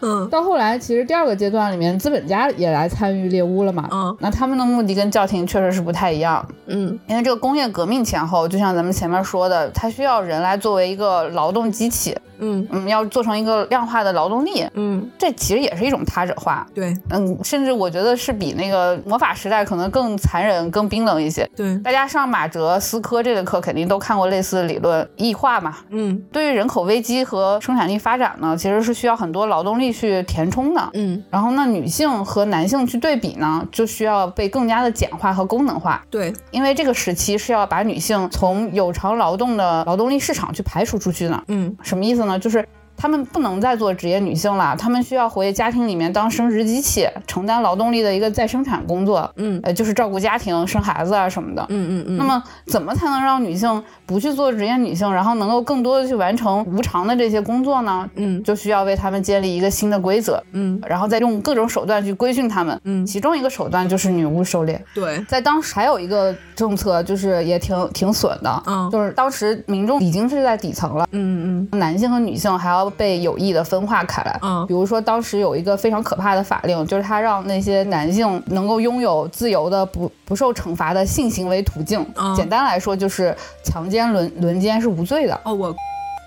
[0.00, 0.28] 嗯。
[0.28, 3.88] 到后来，其实第二个阶段里面，资本家也来参与猎巫了嘛。
[3.90, 4.16] 嗯。
[4.20, 6.98] 那他们的目的跟教廷确实是不太一样，嗯。
[7.06, 12.66] 因为这个工业革命前后，就像咱们前面说的，它需要人来作为一个劳动机器，嗯。
[12.70, 16.66] 嗯，要做成一个量化的劳动力，嗯，这其实也是一种他者化。
[16.74, 16.96] 对。
[17.10, 21.48] 嗯，甚至我觉得是比那个魔法时代可能更残忍、更冰冷一些。
[21.56, 25.76] 对，大家上马哲思科这个课肯定都看过类似的理论，异化嘛。
[25.90, 26.22] 嗯。
[26.32, 30.90] 对于人口危机和生产力发展呢，其实是需要很多劳动力去填充的。
[30.94, 41.44] 嗯然后那，女性和男性去对比呢，就需要被更加的简化和功能化，对，因为这个时期是要把女性从有偿劳动的劳动力市场去排除出去的。
[41.48, 42.38] 嗯什么意思呢？
[42.38, 51.64] 就是她们不能再做职业女性了，她们需要回家庭里面当生殖机器，承担劳动力的一个再生产工作，嗯呃，就是照顾家庭、生孩子啊什么的。
[51.68, 58.08] 嗯嗯嗯，那么，怎么才能让女性不去做职业女性，然后能够更多的去完成无偿的这些工作呢？
[58.16, 62.80] 嗯就需要为她们建立一个新的规则，嗯然后再用各种手段去规训她们。
[62.84, 64.82] 嗯其中一个手段就是女巫狩猎。
[64.94, 71.06] 对，在当时还有一个政策，就是也挺挺损的，嗯就是当时民众已经是在底层了。
[71.10, 74.38] 嗯嗯男性和女性还要被有意的分化开来。
[74.42, 82.04] 嗯比如说，当时有一个非常可怕的法令，就是他让那些男性能够拥有自由的、不不受惩罚的性行为途径。
[82.16, 85.38] 嗯简单来说，就是强奸、轮轮奸是无罪的。
[85.44, 85.74] 哦我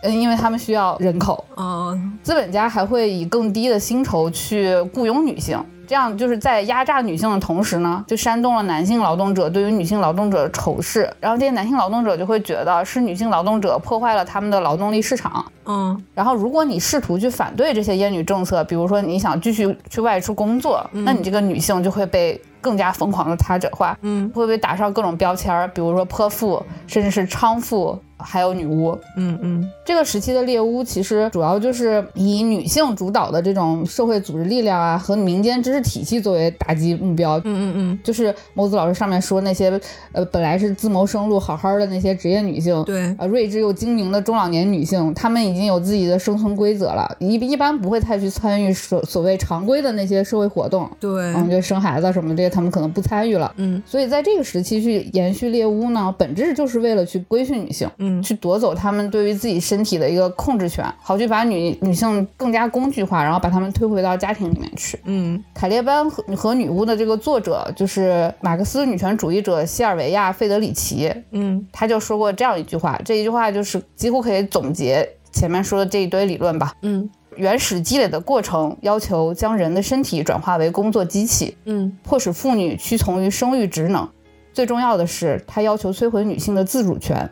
[0.04, 5.60] 嗯，因为他们需要人口，嗯资本家还会以更低的薪酬去雇佣女性。
[5.88, 16.04] 这样就是在压榨女性的同时呢，就煽动了男性劳动者对于女性劳动者的仇视，然后这些男性劳动者就会觉得是女性劳动者破坏了他们的劳动力市场，嗯。
[16.14, 24.30] 然后，如果你试图去反对这些厌女政策，比如说你想继续去外出工作，那你这个女性就会被更加疯狂的他者化，嗯。
[24.34, 28.98] 会被打上各种标签儿，比如说泼妇，甚至是娼妇，还有女巫。
[29.16, 29.72] 嗯嗯。
[29.86, 37.38] 这个时期的猎巫其实主要就是以女性主导的这种社会组织力量啊和民间知识体系作为打击目标。
[37.40, 39.80] 嗯嗯嗯，就是某子老师上面说那些，
[40.12, 53.54] 呃，本来是自谋生路好好的那些职业女性，对，呃，睿智又精明的中老年女性，她们已经有自己的生存规则了，一一般不会太去参与所所谓常规的那些社会活动，对，嗯，就生孩子什么的这些，他们可能不参与了。
[53.58, 65.00] 嗯所以在这个时期去延续猎巫呢，本质就是为了去规训女性，嗯去夺走她们对于自己身体的一个控制权，好去把女女性更加工具化，然后把她们推回到家庭里面去。
[65.06, 76.74] 嗯凯列班和和女巫的这个作者就是马克思女权主义者西尔维亚·费德里奇，嗯他就说过这样一句话，这一句话就是几乎可以总结前面说的这一堆理论吧。
[76.82, 84.10] 嗯原始积累的过程要求将人的身体转化为工作机器，嗯迫使妇女屈从于生育职能。
[84.52, 87.32] 最重要的是，它要求摧毁女性的自主权。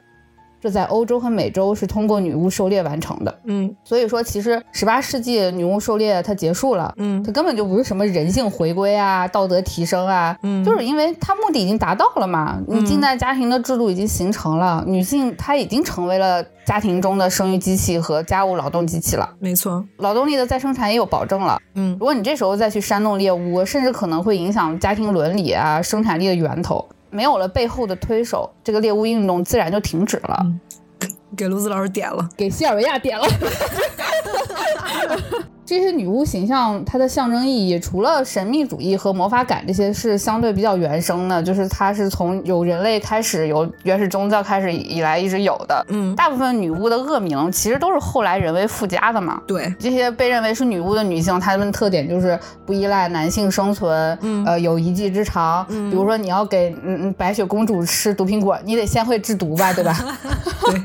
[0.65, 3.39] 这在欧洲和美洲是通过女巫狩猎完成的。
[3.45, 12.59] 嗯所以说，其实十八世纪女巫狩猎它结束了，嗯它根本就不是什么人性回归啊、道德提升啊，嗯就是因为它目的已经达到了嘛。
[12.67, 21.59] 你近代家庭的制度已经形成了，女性她已经成为了家庭中的生育机器和家务劳动机器了，没错，劳动力的再生产也有保证了。
[21.75, 26.83] 嗯如果你这时候再去煽动猎巫，甚至可能会影响家庭伦理啊、生产力的源头。
[27.09, 30.45] 没有了背后的推手，这个猎巫运动自然就停止了。
[31.35, 33.27] 给卢子老师点了，给西尔维亚点了。
[35.65, 45.85] 这些女巫形象，它的象征意义，除了神秘主义和魔法感这些是相对比较原生的，就是它是从有人类开始，有原始宗教开始以来一直有的。
[45.89, 49.41] 嗯大部分女巫的恶名其实都是后来人为附加的嘛。
[49.47, 55.65] 对，这些被认为是女巫的女性，她们特点就是不依赖男性生存，呃，有一技之长。
[55.67, 59.95] 比如说，你要给嗯嗯白雪公主吃毒苹果，你得先会制毒吧，对吧？
[60.61, 60.81] 对，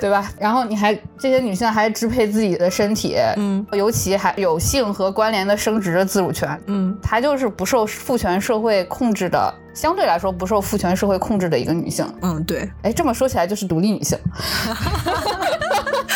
[0.00, 0.32] 对吧？
[0.38, 6.58] 然后你还这些女性还支配自己的身体，嗯尤其还有性和关联的生殖的自主权。
[6.66, 12.06] 嗯她就是不受父权社会控制的，相对来说不受父权社会控制的一个女性。
[12.22, 14.18] 嗯，对，哎，这么说起来就是独立女性。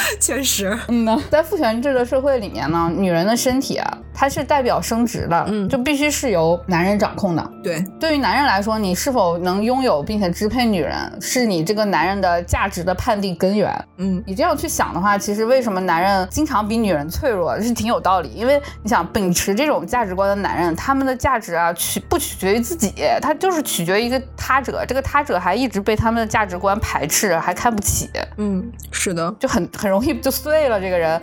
[0.20, 7.50] 确实，嗯呢，在父权制的社会里面呢，女人的身体啊，它是代表生殖的，嗯就必须是由男人掌控的。
[7.62, 13.72] 对，对于男人来说，你是否能拥有并且支配女人，是你这个男人的价值的判定根源。
[13.98, 18.28] 嗯你这样去想的话，其实为什么男人经常比女人脆弱，是挺有道理。
[18.34, 24.84] 因为你想秉持这种价值观的男人，他们的价值啊取不取决于自己，他就是取决于一个他者。
[24.86, 30.80] 这个他者还一直被他们的价值观排斥，还看不起，嗯，是的，就很很容易就碎了。
[30.80, 31.20] 这个人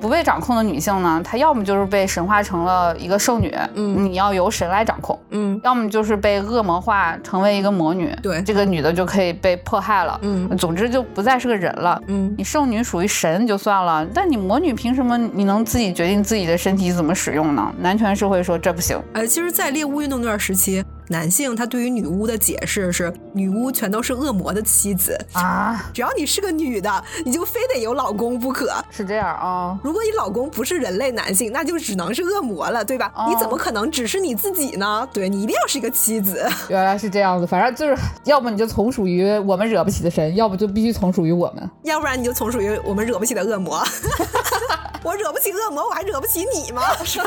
[0.00, 11.98] 不被掌控的女性呢，她要么就是被神化成了一个圣女，嗯你要由神来掌控，嗯要么就是被恶魔化成为一个魔女，对这个女的就可以被迫害了，嗯总之就不再是个人了。
[12.08, 17.72] 嗯你圣女属于神就算了，但你魔女凭什么你能自己决定自己的身体怎么使用呢？
[17.78, 28.72] 男权社会说这不行，呃，其实，在猎巫运动那段时期，男性他对于女巫的解释是，女巫全都是恶魔的妻子，啊，只要你是个女的，你就非得有老公不可。
[28.90, 29.78] 是这样啊。
[29.82, 33.12] 如果你老公不是人类男性，那就只能是恶魔了，对吧？
[33.14, 35.06] 哦你怎么可能只是你自己呢？
[35.12, 36.46] 对你一定要是一个妻子。
[36.68, 41.70] 原来是这样子，反正就是要么你就从属于我们惹不起的神，要不就必须从属于我们。
[41.84, 43.82] 要不然你就从属于我们惹不起的恶魔。
[45.04, 46.82] 我惹不起恶魔，我还惹不起你吗？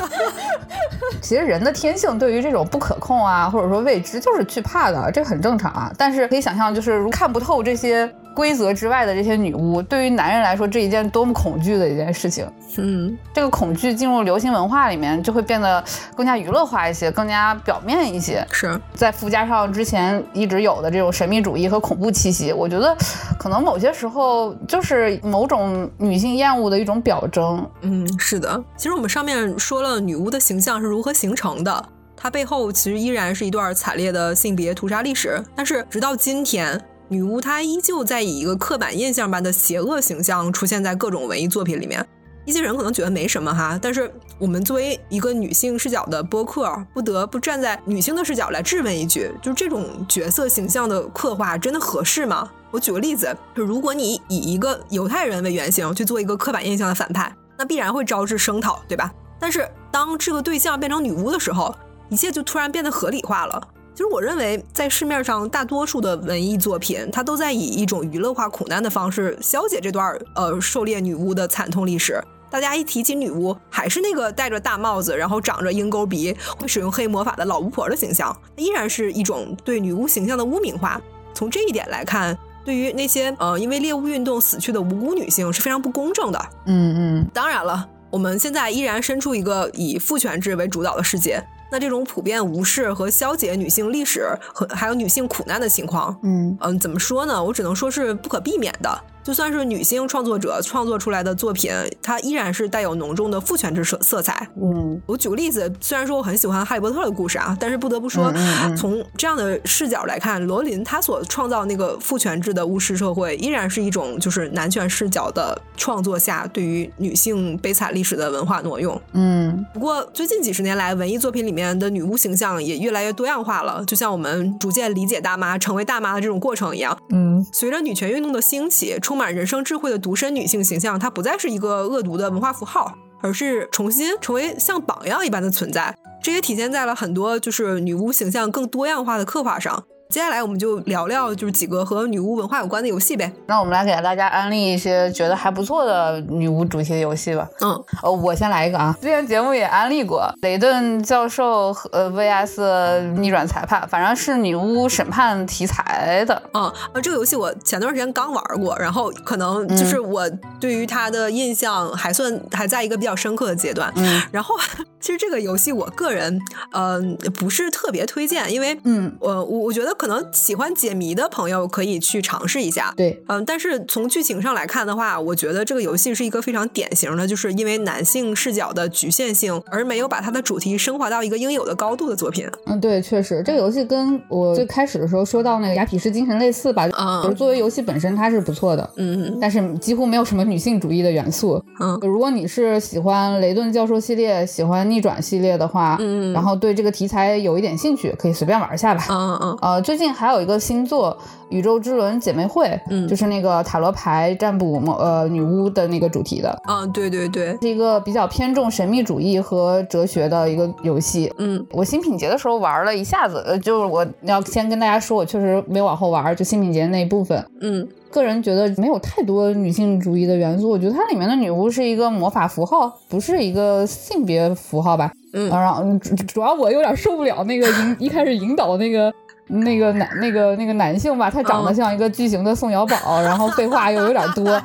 [1.21, 5.91] 其实人的天性对于这种不可控啊，或者说未知，就是惧怕的，这很正常啊。
[5.97, 12.47] 但是可以想象，就是如看不透这些规则之外的这些女巫，对于男人来说，这一件多么恐惧的一件事情。
[12.77, 15.83] 嗯，这个恐惧进入流行文化里面，就会变得
[16.15, 18.45] 更加娱乐化一些，更加表面一些。
[18.51, 18.79] 是。
[18.93, 22.95] 再附加上之前一直有的这种神秘主义和恐怖气息，我觉得
[23.39, 27.67] 可能某些时候就是某种女性厌恶的一种表征。
[27.81, 28.63] 嗯，是的。
[28.75, 31.83] 其实我们上面说了女巫的形象是如何形成的，
[32.15, 35.43] 它背后其实依然是一段惨烈的性别屠杀历史。
[35.55, 36.79] 但是直到今天，
[37.09, 42.05] 女巫她依旧在以一个刻板印象般的邪恶形象出现在各种文艺作品里面。
[42.45, 52.49] 一些人可能觉得没什么哈，但是我们作为一个女性视角的播客，不得不站在女性的视角来质问一句：就是这种角色形象的刻画真的合适吗？
[52.71, 59.11] 我举个例子，就如果你以一个犹太人为原型去做一个刻板印象的反派，那必然会招致声讨，对吧？
[59.39, 61.75] 但是当这个对象变成女巫的时候，
[62.07, 63.61] 一切就突然变得合理化了。
[63.97, 72.23] 其实我认为，在市面上大多数的文艺作品，它都在以一种娱乐化苦难的方式消解这段呃狩猎女巫的惨痛历史。
[72.47, 81.01] 大家一提起女巫，还是那个戴着大帽子，然后长着鹰钩鼻，会使用黑魔法的老巫婆的形象，依然是一种对女巫形象的污名化。
[81.33, 86.39] 从这一点来看，对于那些呃因为猎巫运动死去的无辜女性是非常不公正的。
[86.67, 91.43] 嗯嗯，当然了，我们现在依然身处一个以父权制为主导的世界。
[91.69, 97.43] 那这种普遍无视和消解女性历史和还有女性苦难的情况，嗯嗯，怎么说呢？
[97.43, 99.03] 我只能说是不可避免的。
[99.27, 101.69] 就算是女性创作者创作出来的作品，
[102.01, 104.47] 它依然是带有浓重的父权制色色彩。
[104.55, 118.97] 嗯我举个例子，虽然说我很喜欢哈利波特的故事啊，但是不得不说，嗯嗯嗯从这样的视角来看，罗琳她所创造那个父权制的巫师社会，依然是一种就是男权视角的创作下对于女性悲惨历史的文化挪用。
[119.11, 126.97] 嗯不过最近几十年来，文艺作品里面的女巫形象也越来越多样化了，就像我们逐渐理解大妈、成为大妈的这种过程一样。
[127.09, 135.95] 嗯随着女权运动的兴起，充满人生智慧的独身女性形象，她不再是一个恶毒的文化符号，而是重新成为像榜样一般的存在。
[136.21, 139.85] 这也体现在了很多就是女巫形象更多样化的刻画上。
[140.09, 143.29] 接下来我们就聊聊就是几个和女巫文化有关的游戏呗。
[143.45, 147.47] 那我们来给大家安利一些觉得还不错的女巫主题的游戏吧。
[147.59, 156.41] 嗯哦，我先来一个啊，之前节目也安利过雷顿教授和呃 VS 逆转裁判，反正是女巫审判题材的。
[156.53, 160.27] 嗯，呃，这个游戏我前段时间刚玩过，然后可能就是我
[160.59, 163.91] 对于它的印象还算还在一个比较深刻的阶段。
[163.97, 164.55] 嗯然后
[165.01, 166.39] 其实这个游戏我个人
[166.71, 172.93] 嗯、呃不是特别推荐，因为嗯，我我我觉得可能喜欢解谜的朋友可以去尝试一下。
[172.95, 182.47] 对，嗯，但是从剧情上来看的话，我觉得这个游戏是一个非常典型的，就是因为男性视角的局限性，而没有把它的主题升华到一个应有的高度的作品。
[182.65, 191.63] 嗯，对，确实，这个游戏跟我最开始的时候说到那个雅痞式精神类似吧，嗯就是作为游戏本身它是不错的，嗯但是几乎没有什么女性主义的元素。
[191.79, 199.05] 嗯如果你是喜欢雷顿教授系列、喜欢逆转系列的话，嗯然后对这个题材有一点兴趣，可以随便玩一下吧。
[199.09, 201.17] 嗯嗯呃，最近还有一个新作
[201.47, 211.31] 《宇宙之轮姐妹会》，嗯就是那个塔罗牌占卜某呃女巫的那个主题的，啊，对对对，是一个比较偏重神秘主义和哲学的一个游戏。
[211.37, 217.41] 嗯我新品节的时候玩了一下子，呃，就是我要先跟大家说，我确实没往后玩，就新品节那一部分。
[217.61, 225.13] 嗯个人觉得没有太多女性主义的元素，我觉得它里面的女巫是一个魔法符号，不是一个性别符号吧。
[225.31, 229.13] 嗯啊然后嗯主主要我有点受不了那个引一开始引导那个。
[229.47, 231.75] 那个男那个那个男性吧，他长得嗯。
[231.75, 234.61] 像一个巨型的宋小宝，然后废话又有点多，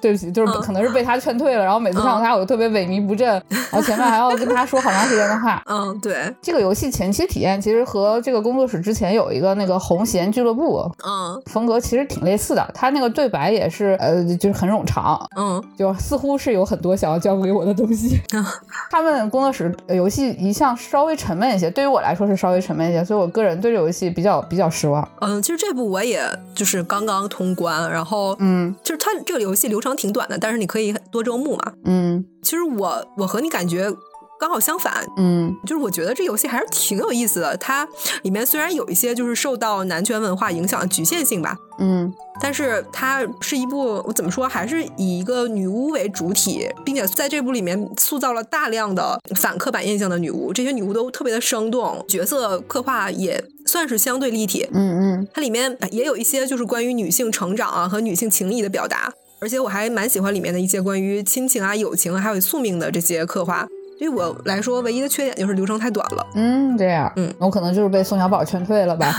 [0.00, 5.62] 对不起，就是可能是被他劝退了，然后每次看到他，我就特别萎靡不振，然后前面还要跟他说好长时间的话。
[5.66, 12.70] 嗯，对，这个游戏前期体验其实和这个工作室之前有一个那个红弦俱乐部，嗯风格其实挺类似的。
[12.74, 18.20] 他那个对白也是呃，就是很冗长，嗯，就似乎是有很多想要教给我的东西。
[18.90, 25.06] 他们工作室游戏一向稍微沉闷一些，对于我来说是稍微沉闷一些，所以我个人对这游戏比较比较失望。
[25.20, 26.20] 嗯，其实这部我也
[26.54, 31.72] 就是刚刚通关，然后嗯，就是它这个游戏流程挺短的，但是你可以多周目嘛。
[31.84, 33.90] 嗯其实我我和你感觉
[34.38, 37.56] 刚好相反，嗯就是我觉得这游戏还是挺有意思的。
[37.58, 37.86] 它
[38.22, 42.12] 里面虽然有一些就是受到男权文化影响的局限性吧，嗯
[42.42, 54.66] 但是它是一部我怎么说，还是以一个女巫为主体，并且在这部里面塑造了大量的反刻板印象的女巫，这些女巫都特别的生动，角色刻画也算是相对立体。
[54.72, 63.66] 嗯嗯它里面也有一些就是关于女性成长啊和女性情谊的表达，而且我还蛮喜欢里面的一些关于亲情啊、友情啊还有宿命的这些刻画。
[63.98, 66.26] 对于我来说，唯一的缺点就是流程太短了。
[66.34, 69.14] 嗯，这样，嗯，我可能就是被宋小宝劝退了吧。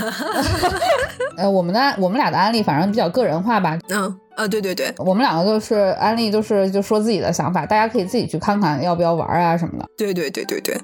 [1.38, 4.02] 呃，我们的我们俩的案例反正比较个人化吧，嗯
[4.34, 9.86] 啊，对对对我们两个就是安利，就是就说自己的想法，大家可以自己去看看要不要玩啊什么的。
[9.96, 10.76] 对对对对对。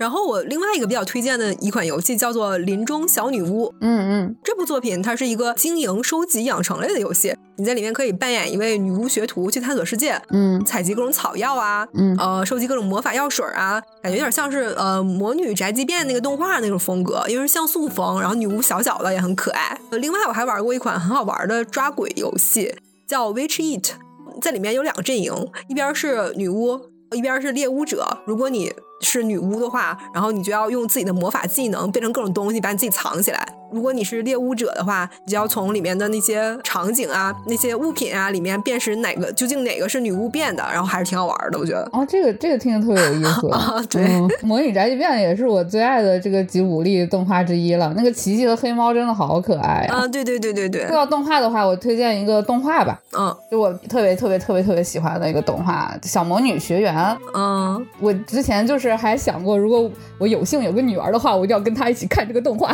[0.00, 3.66] 然后我另外一个比较推荐的一款游戏叫做《林中小女巫》。
[3.82, 19.78] 嗯嗯这部作品它是一个经营、收集、养成类的游戏，你在里面可以扮演一位女巫学徒去探索世界，嗯采集各种草药啊，嗯呃，收集各种魔法药水啊，感觉有点像是呃《魔女宅急便》那个动画那种风格，因为是像素风，然后女巫小小的也很可爱。
[19.90, 22.74] 呃另外我还玩过一款很好玩的抓鬼游戏，
[23.06, 23.90] 叫 Witch Eat，
[24.40, 25.34] 在里面有两个阵营，
[25.68, 26.80] 一边是女巫，
[27.12, 28.22] 一边是猎巫者。
[28.24, 33.46] 如果你是女巫的话，然后你就要用自己的魔法技能变成各种东西，把你自己藏起来。
[33.72, 41.88] 如果你是猎巫者的话，你就要从里面的那些场景啊、那些物品啊里面辨识哪个究竟哪个是女巫变的，然后还是挺好玩的，我觉得。
[41.92, 47.94] 哦，这个这个听着特别有意思啊 对嗯魔女宅急便》也是我最爱的这个吉卜力动画之一了。
[47.96, 56.92] 那个奇迹和黑猫真的好可爱呀、啊，对对对对对说，到动画的话，我推荐一个动画吧，嗯就我特别特别特别特别喜欢的一个动画《小魔女学园》。
[57.34, 62.72] 嗯我之前就是还想过，如果我有幸有个女儿的话，我一定要跟她一起看这个动画。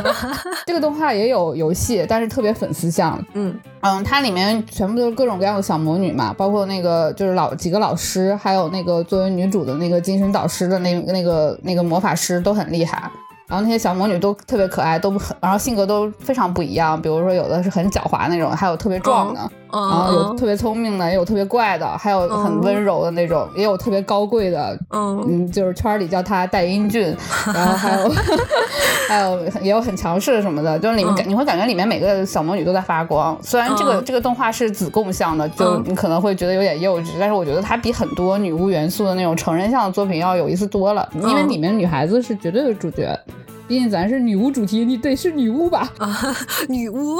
[0.66, 3.22] 这个动画也有游戏，但是特别粉丝向。
[3.34, 13.10] 嗯嗯，它里面全部都是各种各样的小魔女嘛，包括那个就是老几个老师，还有那个作为女主的那个精神导师的那那个那个魔法师都很厉害。
[13.46, 17.00] 然后那些小魔女都特别可爱，都很，然后性格都非常不一样。
[17.00, 19.48] 比如说有的是很狡猾那种，还有特别壮的，然
[19.80, 27.14] 后有嗯特别聪明的，也有特别怪的，还有很温柔的那种，也有特别高贵的，嗯嗯，就是圈儿里叫他戴英俊，
[27.52, 28.12] 然后还有
[29.08, 33.36] 还有也有很强势什么的，就是里面感、你会感觉里面每个小魔女都在发光。
[33.42, 43.18] 虽然这个、嗯这个动画是子贡向的，就嗯你可能会觉得有点幼稚，但是我觉得它比很多女巫元素的那种成人向的作品要有意思多了，因为嗯里面女孩子是绝对的主角。
[43.66, 45.90] 毕竟咱是女巫主题，你得是女巫吧？
[45.96, 46.36] 啊，
[46.68, 47.18] 女巫。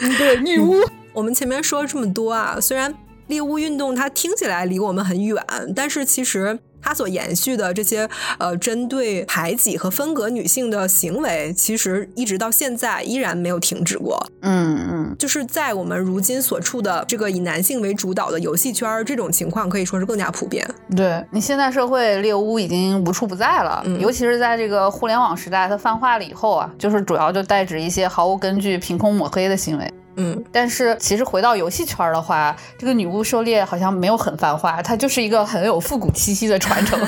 [0.00, 0.74] 嗯，对，女巫。
[1.12, 2.94] 我们前面说了这么多啊，虽然
[3.26, 5.44] 猎巫运动它听起来离我们很远，
[5.74, 8.08] 但是其实它所延续的这些
[8.38, 14.24] 呃针对排挤和分隔女性的行为，其实一直到现在依然没有停止过。
[14.42, 20.66] 嗯嗯就是在我们如今所处的这个以男性为主导的游戏圈儿，这种情况可以说是更加普遍。
[20.96, 29.92] 对你现在社会猎巫已经无处不在了，嗯尤其是在这个互联网时代，它泛化了以后啊，就是主要就代指一些毫无根据、凭空抹黑的行为。
[30.20, 37.00] 嗯但是其实回到游戏圈儿的话，这个女巫狩猎好像没有很繁华，它就是一个很有复古气息的传承。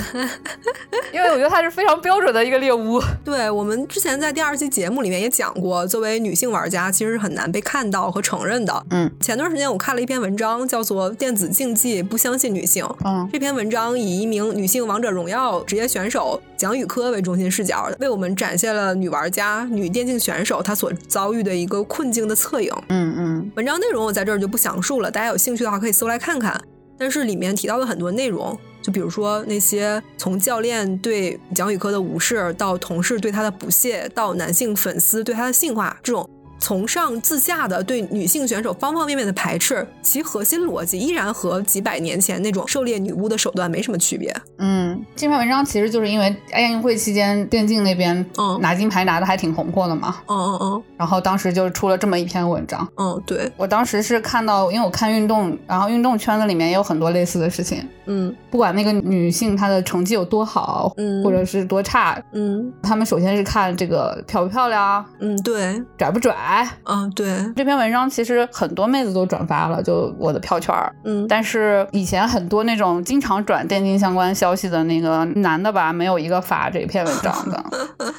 [1.12, 3.00] 因为我觉得它是非常标准的一个猎巫。
[3.22, 8.84] 对我们之前在第二期节目里面也讲过，作为女性玩家，其实是很难被看到和承认的。
[8.90, 12.84] 嗯前段时间我看了一篇文章，叫做《电子竞技不相信女性》。
[13.04, 22.72] 嗯这篇文章以一名女性王者荣耀职业选手蒋宇科为中心视角，为我们展现了女玩家、女电竞选手她所遭遇的一个困境的侧影。
[22.88, 26.60] 嗯嗯嗯文章内容我在这儿就不详述了，大家有兴趣的话可以搜来看看。
[26.98, 36.28] 但是里面提到的很多内容，就比如说那些从教练对蒋宇科的无视，到同事对他的不屑，到男性粉丝对他的性化，这种
[36.62, 44.32] 从上至下的对女性选手方方面面的排斥，其核心逻辑依然和几百年前那种狩猎女巫的手段没什么区别。
[44.58, 48.60] 嗯，这篇文章其实就是因为亚运会期间电竞那边嗯。
[48.62, 50.82] 拿金牌拿的还挺红火的嘛，嗯嗯嗯。
[50.96, 52.88] 然后当时就出了这么一篇文章。
[52.96, 57.84] 嗯，对，我当时是看到，因为我看运动，然后运动圈子里面也有很多类似的事情。
[58.06, 58.32] 嗯。
[58.52, 61.24] 不管那个女性她的成绩有多好，嗯。
[61.24, 62.72] 或者是多差，嗯。
[62.80, 66.68] 他们首先是看这个漂不漂亮，嗯，对，拽不拽，来。
[66.84, 67.26] 嗯，对，
[67.56, 70.94] 这篇文章其实很多妹子都转发了，就我的票圈儿。
[71.04, 77.64] 嗯，但是以前很多那种经常转电竞相关消息的那个男的吧，没有一个发这篇文章的。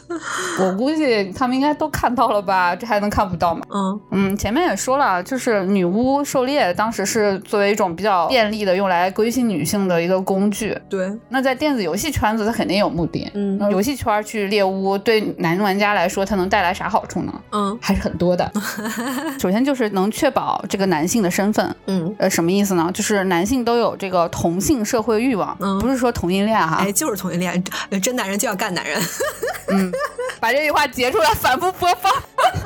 [0.59, 2.75] 我估计他们应该都看到了吧？
[2.75, 3.61] 这还能看不到吗？
[3.73, 10.77] 嗯嗯，前面也说了，就是女巫狩猎当时是作为一种比较便利的用来归心女性的一个工具。
[10.89, 13.29] 对，那在电子游戏圈子，它肯定有目的。
[13.34, 17.34] 嗯游戏圈去猎巫，对男玩家来说，它能带来啥好处呢？
[17.51, 18.49] 嗯还是很多的。
[19.39, 21.76] 首先就是能确保这个男性的身份。
[21.88, 22.89] 嗯，呃，什么意思呢？
[22.93, 26.78] 就是男性都有这个同性社会欲望，嗯不是说同性恋哈。
[26.80, 27.61] 哎，就是同性恋，
[28.01, 29.01] 真男人就要干男人。
[29.69, 29.91] 嗯，
[30.39, 32.11] 把这句话截出来反复播放。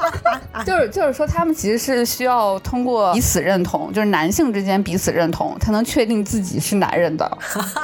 [0.65, 7.37] 就是就是说，他们其实是需要通过彼此认同，就是男性之间彼此认同，才能确定自己是男人的。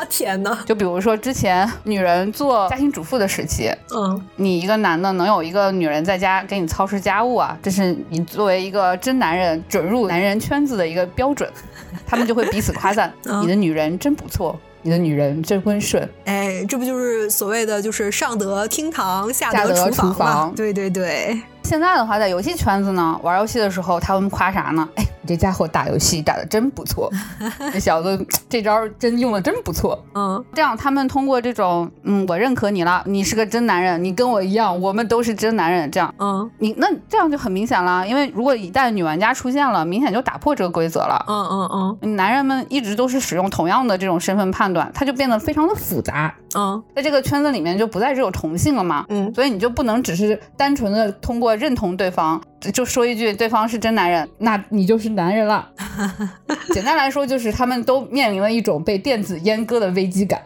[0.10, 11.50] 天哪，就比如说之前女人做家庭主妇的时期，嗯你一个男的能有一个女人在家给你操持家务啊，这是你作为一个真男人准入男人圈子的一个标准，
[12.06, 16.08] 他们就会彼此夸赞， 嗯你的女人真不错，你的女人真温顺。
[16.26, 20.34] 哎，这不就是所谓的就是上得厅堂，下下得厨厨房嘛？
[20.34, 24.88] 房对对对，现在的话，在游戏圈子呢，玩游戏的时候，他们夸啥呢？
[24.96, 27.10] 哎，你这家伙打游戏打的真不错，
[27.72, 29.98] 这小子这招真用的真不错。
[30.14, 35.90] 嗯这样，他们通过这种，嗯，我认可你了，你是个真男人，你跟我一样，我们都是真男人。
[35.90, 41.26] 这样，嗯你那这样就很明显了，因为如果一旦女玩家出现了，明显就打破这个规则了。
[41.28, 49.06] 嗯嗯嗯男人们一直都是使用同样的这种身份判断，它就变得非常的复杂，嗯在这个圈子里面就不再只有同性了嘛。
[49.10, 52.42] 嗯所以你就不能只是单纯的通过认同对方，
[52.74, 55.70] 就说一句对方是真男人，那你就是男人了。
[56.74, 60.42] 简单来说，就是他们都面临了一种被电子阉割的危机感。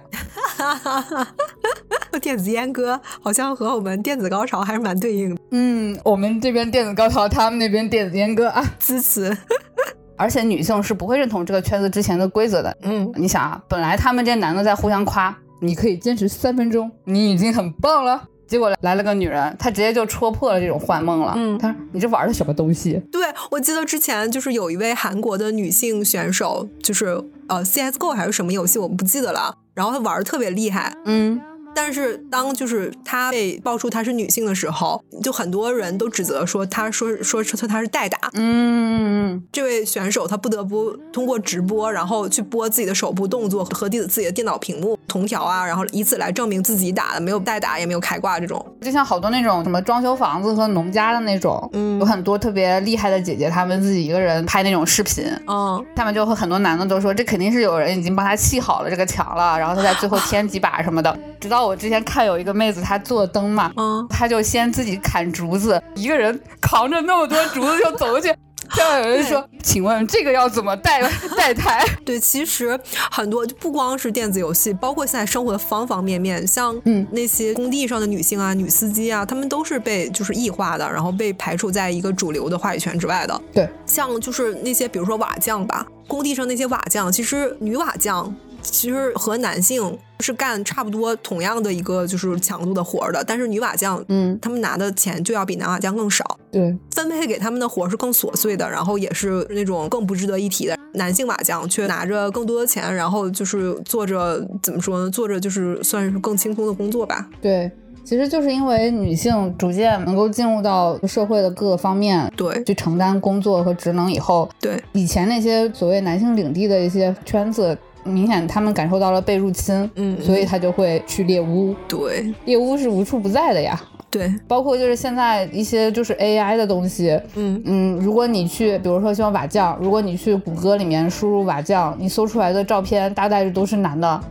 [2.12, 8.64] 嗯， 电子阉割好像和我们电子高潮还是蛮对应的，嗯，我们这边电子高潮，他们那边电子阉割啊。
[8.80, 9.36] 支持。
[10.18, 12.76] 而且女性是不会认同这个圈子之前的规则的。
[12.82, 18.24] 嗯你想啊，本来他们这男的在互相夸，你可以坚持三分钟，你已经很棒了。
[18.48, 21.34] 结果来了个女人，她直接就戳破了这种幻梦了。
[21.36, 23.02] 嗯她说：“你这玩的什么东西？
[23.12, 23.22] 对，
[23.52, 29.56] 我记得之前就是有一位韩国的女性选手，就是呃 CSGO 还是什么游戏，我不记得了。
[29.74, 31.40] 然后她玩的特别厉害，嗯，
[31.78, 38.18] 但是当就是她被爆出她是女性的时候，就很多人都指责说她说说说她是代打。
[38.34, 48.66] 嗯，这位选手她不得不通过直播，然后去播自己的手部动作和自己自己的电脑屏幕同调啊，然后以此来证明自己打的没有代打，也没有开挂这种。
[48.82, 61.16] 就像好多那种什么装修房子和农家的那种，嗯有很多特别厉害的姐姐，她们自己一个人拍那种视频，嗯下面就会很多男的都说，这肯定是有人已经帮她砌好了这个墙了，然后她在最后 添几把什么的。
[61.40, 68.34] 直到我之前看有一个妹子，她做灯嘛，嗯，她就先自己砍竹子，一个人扛着那么多竹子就走过去。
[68.76, 71.02] 就有人说，请问这个要怎么带
[71.38, 71.86] 带台？
[72.04, 72.78] 对，其实
[73.10, 83.42] 很多就不光是电子游戏，包括现在生活的方方面面，像嗯那些工地上的女性啊、女司机啊，她们都是被就是异化的，然后被排除在一个主流的话语权之外的。
[83.54, 88.36] 对，像就是那些比如说瓦匠吧，工地上那些瓦匠，其实女瓦匠
[88.70, 96.38] 其实和男性是干差不多同样的一个就是强度的活儿的，但是女瓦匠，嗯，他们拿的钱就要比男瓦匠更少。
[96.52, 100.78] 对，分配给他们的活是更琐碎的，然后也是那种更不值得一提的。
[100.94, 105.10] 男性瓦匠却拿着更多的钱，然后就是做着怎么说呢？
[105.10, 107.30] 做着就是算是更轻松的工作吧。
[107.42, 107.70] 对，
[108.04, 121.76] 其实就是因为女性逐渐能够进入到社会的各个方面，对去承担工作和职能以后，对，以前那些所谓男性领地的一些圈子，明显他们感受到了被入侵，嗯所以他就会去猎巫。
[121.88, 122.34] 对。
[122.46, 123.80] 猎巫是无处不在的呀，
[124.10, 127.62] 对，包括就是现在一些就是 AI 的东西，嗯。
[127.66, 134.22] 嗯，如果你去，比如说像瓦匠，如果你去谷歌里面输入瓦匠，你搜出来的照片大概率都是男的，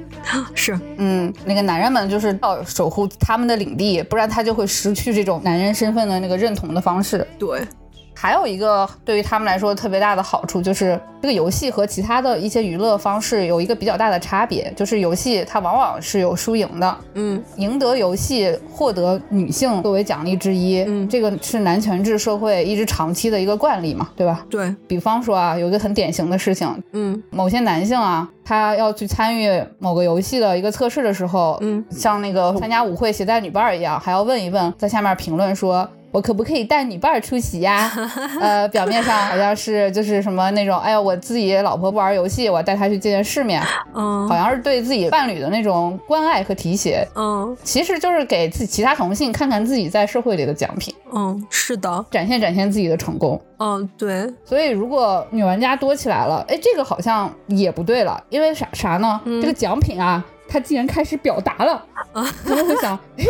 [0.54, 7.26] 是，嗯，那个男人们就是要守护他们的领地，不然他就会失去这种男人身份的那个认同的方式。
[7.38, 7.60] 对，
[8.18, 17.42] 还有一个对于他们来说特别大的好处，就是这个游戏和其他的一些娱乐方式有一个比较大的差别，就是游戏它往往是有输赢的，嗯。
[17.56, 21.06] 赢得游戏获得女性作为奖励之一，嗯。
[21.06, 24.46] 这个是男权制社会一直长期的一个惯例嘛，对吧？
[24.48, 27.22] 对，比方说啊，有一个很典型的事情，嗯。
[27.30, 31.84] 某些男性啊，他要去参与某个游戏的一个测试的时候，嗯。
[31.90, 35.86] 像那个参加舞会携带女伴儿一样，还要问一问，在下面评论说。
[36.16, 37.92] 我可不可以带女伴儿出席呀？
[38.40, 43.62] 呃，表面上好像是就是什么那种，哎呀，我自己老婆不玩游戏，我带她去见见世面，
[43.94, 53.38] 嗯好像是对自己伴侣的那种关爱和提携，嗯其实就是给自己其他同性看看自己在社会里的奖品，嗯，是的，展现展现自己的成功。
[53.58, 59.20] 嗯对，所以，如果女玩家多起来了，哎，这个好像也不对了，因为啥啥呢？
[59.26, 63.24] 嗯这个奖品啊，它既然开始表达了，他们会想，哎，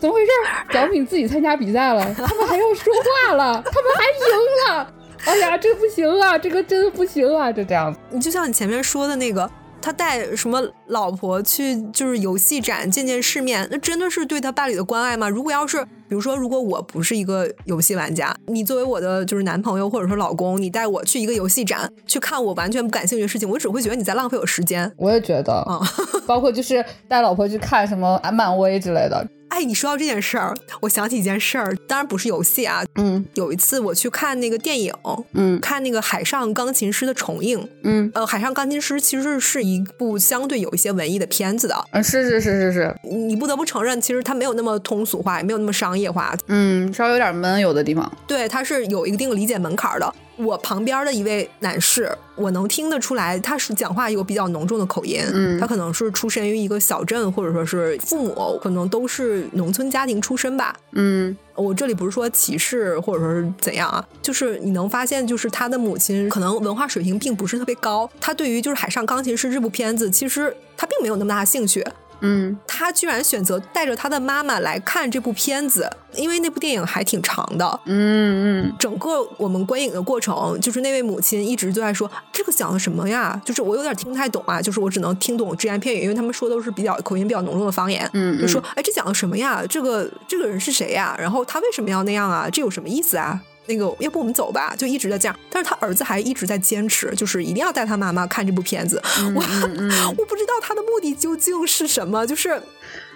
[0.00, 0.72] 怎么回事儿？
[0.72, 2.92] 奖品自己参加比赛了， 他们还要说
[3.26, 4.92] 话了，他们还赢了，
[5.24, 7.98] 哎呀，这不行啊，这个真的不行啊，就这样子。
[8.10, 9.50] 你就像你前面说的那个，
[9.82, 15.28] 他带什么老婆去就是游戏展见见世面，那真的是对他伴侣的关爱吗？
[15.28, 24.90] 如果要是比如说，如果我不是一个游戏玩家，你作为我的就是男朋友或者说老公，你带我去一个游戏展去看我完全不感兴趣的事情，我只会觉得你在浪费我时间。
[24.96, 25.80] 我也觉得，啊
[26.26, 29.26] 包括就是带老婆去看什么漫威之类的，
[29.58, 32.84] 哎，你说到这件事儿，我想起一件事儿，当然不是游戏啊。
[32.94, 34.94] 嗯有一次我去看那个电影，
[35.32, 37.68] 嗯看那个《海上钢琴师》的重映。
[37.82, 46.32] 嗯呃，《海上钢琴师》其实是一部相对有一些文艺的片子的，嗯，是是是是是，你不得不承认，其实它没有那么通俗化，也没有那么商业化。
[46.46, 48.08] 嗯，稍微有点闷，有的地方。
[48.28, 50.14] 对，它是有一定理解门槛的。
[50.38, 55.20] 我旁边的一位男士，我能听得出来，他是讲话有比较浓重的口音。
[55.32, 60.74] 嗯他可能是出身于一个小镇，或者说是父母可能都是农村家庭出身吧。
[60.92, 71.84] 嗯我这里不是说歧视或者说是怎样啊，就是你能发现，就是他的母亲可能文化水平并不是特别高，他对于就是《海上钢琴师》这部片子，其实他并没有那么大的兴趣。
[72.20, 77.80] 嗯他居然选择带着他的妈妈来看这部片子，因为那部电影还挺长的。
[77.86, 83.40] 嗯嗯整个我们观影的过程，就是那位母亲一直都在说这个讲的什么呀？
[83.44, 88.08] 就是我有点听不太懂啊，就是我只能听懂只言片语，因为他们说都是比较口音比较浓重的方言。
[88.12, 89.64] 嗯，就说哎，这讲的什么呀？
[89.68, 91.16] 这个这个人是谁呀？
[91.18, 92.48] 然后他为什么要那样啊？
[92.50, 93.40] 这有什么意思啊？
[93.68, 94.74] 那个，要不我们走吧？
[94.76, 99.00] 就一直在这样，但是他儿子还一直在坚持，就是一定要带他妈妈看这部片子。
[99.34, 102.60] 我、我不知道他的目的究竟是什么，就是。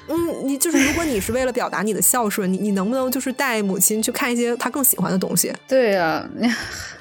[0.09, 5.55] 嗯，你就是如果你是为了表达你的孝顺，你你能不能就是带母亲去看一些他更喜欢的东西？
[5.69, 6.29] 对呀、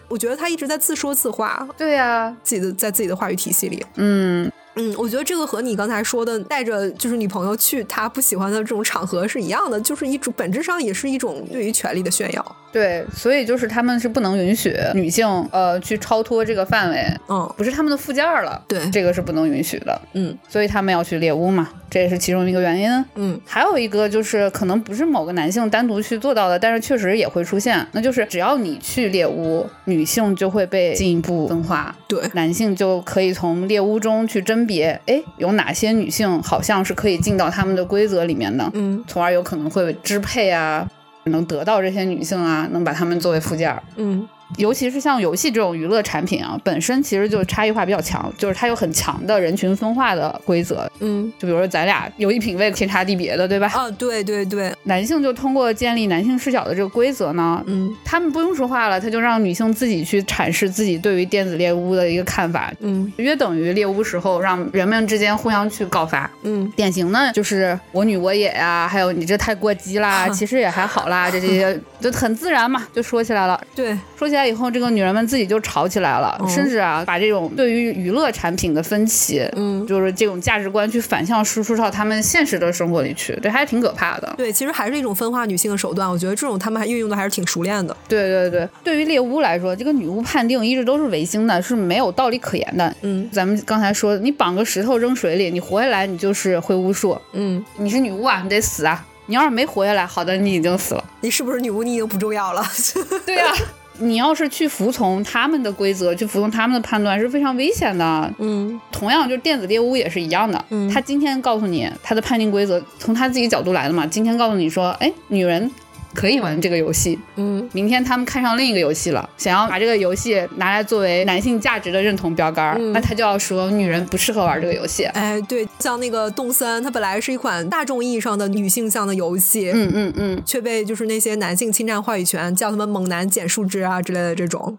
[0.08, 3.84] 我觉得他一直在自说自话，对呀、自己的在自己的话语体系里。
[3.96, 12.56] 嗯，嗯，我觉得这个和你刚才说的带着就是女朋友去他不喜欢的这种场合是一样的，就是一种本质上也是一种对于权力的炫耀。
[12.72, 23.06] 对，所以就是他们是不能允许女性呃去超脱这个范围，嗯不是他们的附件儿了，对这个是不能允许的，嗯所以他们要去猎巫嘛，这也是其中一个原因。
[23.16, 40.88] 嗯还有一个就是可能不是某个男性单独去做到的，但是确实也会出现，那就是只要你去猎巫，女性就会被进一步分化，对，男性就可以从猎巫中去甄别，哎，有哪些女性好像是可以进到他们的规则里面的，嗯从而有可能会支配啊，
[41.26, 43.82] 能得到这些女性啊，能把她们作为附件儿。
[43.96, 44.28] 嗯
[44.58, 50.90] 尤其是像游戏这种娱乐产品啊，本身其实就差异化比较强，就是它有很强的人群分化的规则。
[51.00, 53.68] 嗯就比如说咱俩游戏品味天差地别的，对吧？
[53.74, 66.30] 啊，对对对，男性就通过建立男性视角的这个规则呢，嗯他们不用说话了，他就让女性自己去阐释自己对于电子猎巫的一个看法，嗯约等于猎巫时候让人们之间互相去告发。
[66.44, 73.60] 嗯典型的就是我女我也呀，还有你这太过激啦， 其实也还好啦，这这些就很自然嘛，就说起来了。
[73.76, 84.34] 对，说起来以后，这个女人们自己就吵起来了，哦甚至啊，把这种对于娱乐产品的分歧，嗯就是这种价值观去反向输出到他们现实的生活里去，这还挺可怕的。
[84.38, 86.10] 对，其实还是一种分化女性的手段。
[86.10, 87.96] 我觉得这种他们还运用的还是挺熟练的。
[88.08, 92.96] 对对对，对于猎巫来说，这个女巫判定一直都是违心的，是没有道理可言的。
[93.02, 99.06] 嗯咱们刚才说，你绑个石头扔水里，你活下来，你就是会巫术，嗯，你是女巫啊，你得死啊。
[99.28, 101.04] 你要是没活下来，好的，你已经死了。
[101.22, 101.84] 你是不是女巫？
[101.84, 102.66] 你已经不重要了。
[103.26, 103.54] 对呀、
[104.02, 108.34] 你要是去服从他们的规则，去服从他们的判断，是非常危险的。
[108.40, 110.64] 嗯同样，就是电子猎物也是一样的。
[110.70, 114.06] 嗯他今天告诉你他的判定规则，从他自己角度来的嘛。
[114.06, 115.72] 今天告诉你说，哎，女人
[116.14, 117.20] 可以玩这个游戏。
[117.36, 125.06] 嗯明天他们看上另一个游戏了，想要把这个游戏拿来作为男性价值的认同标杆那他就要说女人不适合玩这个游戏。
[125.06, 134.78] 哎，对，像那个动森，它本来是一款大众意义上的女性向的游戏，嗯嗯嗯，却被就是那些男性侵占话语权，叫他们猛男捡树枝啊之类的这种。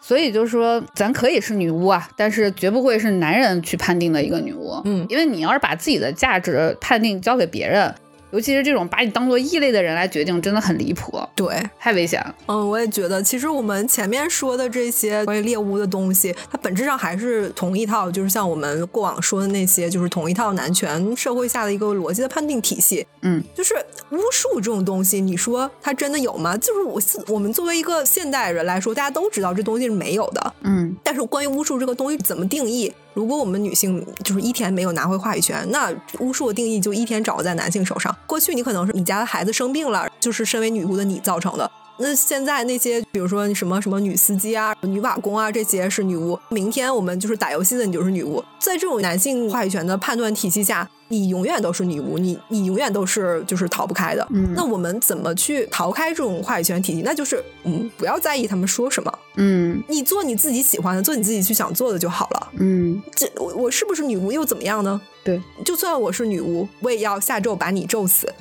[0.00, 4.80] 所以就是说，咱可以是女巫啊，但是绝不会是男人去判定的一个女巫。
[4.84, 7.94] 嗯因为你要是把自己的价值判定交给别人，
[8.30, 12.34] 尤其是这种把你当做异类的人来决定，真的很离谱，对，太危险了。
[12.46, 23.06] 嗯，我也觉得，其实我们前面说的这些关于猎巫的东西，它本质上还是同一套，就是像我们过往说的那些，就是同一套男权社会下的一个逻辑的判定体系。
[23.22, 23.74] 嗯，就是
[24.10, 26.56] 巫术这种东西，你说它真的有吗？
[26.56, 27.00] 就是我
[27.34, 30.54] 我们作为一个现代人来说，大家都知道这东西是没有的。
[30.62, 32.92] 嗯，但是关于巫术这个东西怎么定义？
[33.14, 38.14] 如果我们女性就是一天没有拿回话语权，那巫术的定义就一天掌握在男性手上。
[38.26, 41.70] 过去你可能是你家的孩子生病了，就是身为女巫的你造成的。
[42.00, 46.38] 那现在那些，比如说什么什么女司机啊、女瓦工啊，这些是女巫。
[46.48, 48.42] 明天我们就是打游戏的，你就是女巫。
[48.60, 54.26] 在这种男性话语权的判断体系下，你永远都是女巫，你你永远都是就是逃不开的。
[54.30, 57.02] 嗯那我们怎么去逃开这种话语权体系？
[57.02, 62.48] 那就是嗯，不要在意他们说什么，嗯你做你自己喜欢的，做你自己去想做的就好了。
[62.58, 65.00] 嗯，这我我是不是女巫又怎么样呢？
[65.24, 68.32] 对，就算我是女巫，我也要下咒把你咒死，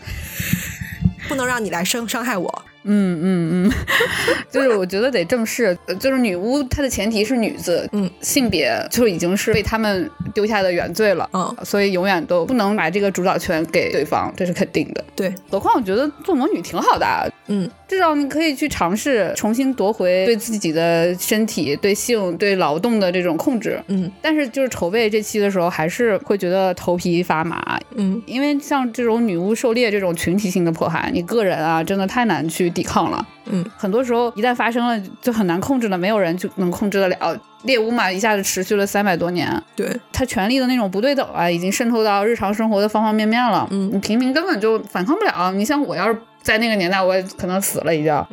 [1.27, 2.63] 不能让你来伤伤害我。
[2.87, 3.73] 嗯嗯嗯，
[4.49, 15.03] 就是我觉得得正视，呃就是女巫她的前提是女字，嗯，性别就已经是被他们丢下的原罪了，嗯，所以永远都不能把这个主导权给对方，这是肯定的。
[15.15, 23.81] 对，何况我觉得做魔女挺好的啊，嗯至少你可以去尝试重新夺回对自己的身体、对性、对劳动的这种控制。
[23.87, 33.25] 嗯但是就是筹备这期的时候，还是会觉得头皮发麻，嗯因为像这种女巫狩猎这种群体性的迫害，你个人啊真的太难去抵抗了。
[33.49, 37.39] 嗯很多时候一旦发生了，就很难控制了，没有人就能控制得了。
[37.63, 43.67] 猎巫嘛，一下子持续了三百多年，对，他权力的那种不对等啊，已经渗透到日常生活的方方面面了。
[43.71, 45.51] 嗯你平民根本就反抗不了。
[45.53, 46.17] 你像我要是
[46.47, 48.25] 在那个年代，我可能死了已经。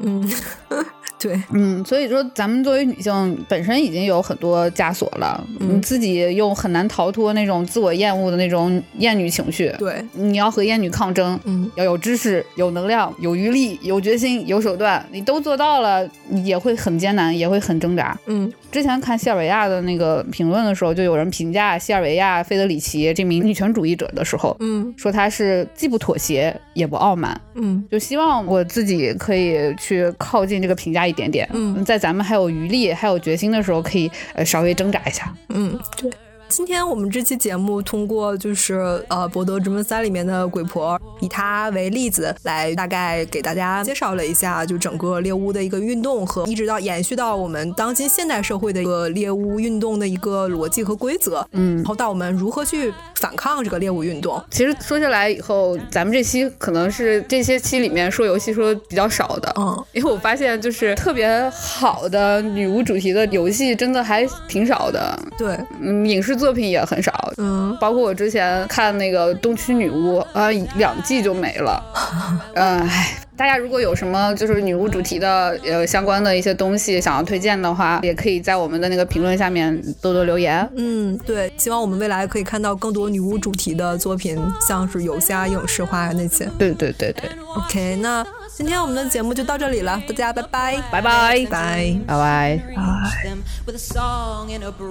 [1.19, 5.77] 对，嗯，所以说咱们作为女性本身已经有很多枷锁了，嗯。
[5.77, 9.75] 你自己又很难逃脱那种自我厌恶的那种厌女情绪。
[9.79, 11.71] 对，你要和厌女抗争，嗯。
[11.77, 18.19] 要有知识、有能量、有余力、有决心、有手段，你都做到了，你也会很艰难，也会很挣扎。
[18.27, 18.53] 嗯。
[18.71, 24.93] 之前看西尔维亚的那个评论的时候，就有人评价西尔维亚·费德里奇这名女权主义者的时候，嗯。
[24.97, 27.83] 说她是既不妥协也不傲慢，嗯。
[27.91, 31.49] 就希望我自己可以去靠近这个评价一点点。
[31.53, 35.33] 嗯在咱们还有余力、还有决心的时候，可以呃稍微挣扎一下。
[35.49, 36.11] 嗯，对。
[36.55, 38.75] 今天我们这期节目通过就是
[39.09, 51.79] 呃《博德之门三》里面的鬼婆，以她为例子来大概给大家介绍了一下，就整个猎巫的一个运动和一直到延续到我们当今现代社会的一个猎巫运动的一个逻辑和规则，嗯。
[51.79, 54.41] 然，后到我们如何去反抗这个猎巫运动。
[54.53, 59.85] 其实说下来以后，咱们这期可能是这些期里面说游戏说的比较少的，嗯。
[59.91, 67.33] 因为我发现就是特别好的女巫主题的游戏真的还挺少的，对，嗯，影视作品也很少。
[67.39, 71.83] 嗯包括我之前看那个《东区女巫》，呃，两季就没了。
[72.55, 80.67] 呃，唉，大家如果有什么就是女巫主题的呃相关的一些东西想要推荐的话，也可以在我们的那个评论下面多多留言。
[80.77, 86.49] 嗯，对，希望我们未来可以看到更多女巫主题的作品，像是游戏啊、影视化啊那些。
[86.59, 88.25] 对对对对，OK，那
[88.57, 92.01] 今天我们的节目就到这里了，大家拜拜，拜拜拜。
[92.07, 92.63] 拜拜。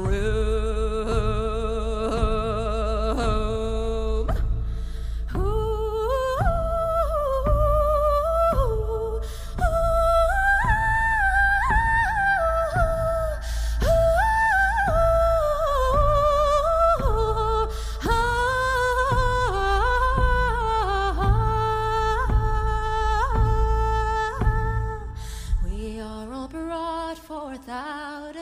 [0.05, 1.52] reach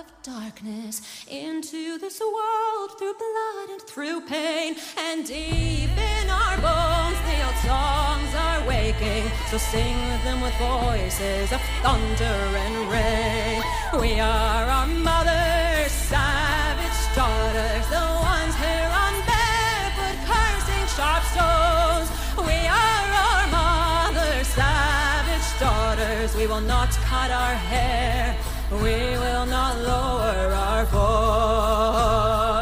[0.01, 4.75] of darkness into this world through blood and through pain.
[4.97, 9.25] And deep in our bones, the old songs are waking.
[9.49, 13.61] So sing them with voices of thunder and rain.
[14.01, 22.09] We are our mother's savage daughters, the ones here on barefoot cursing sharp stones.
[22.49, 26.35] We are our mother's savage daughters.
[26.35, 28.35] We will not cut our hair.
[28.71, 32.60] We will not lower our voice.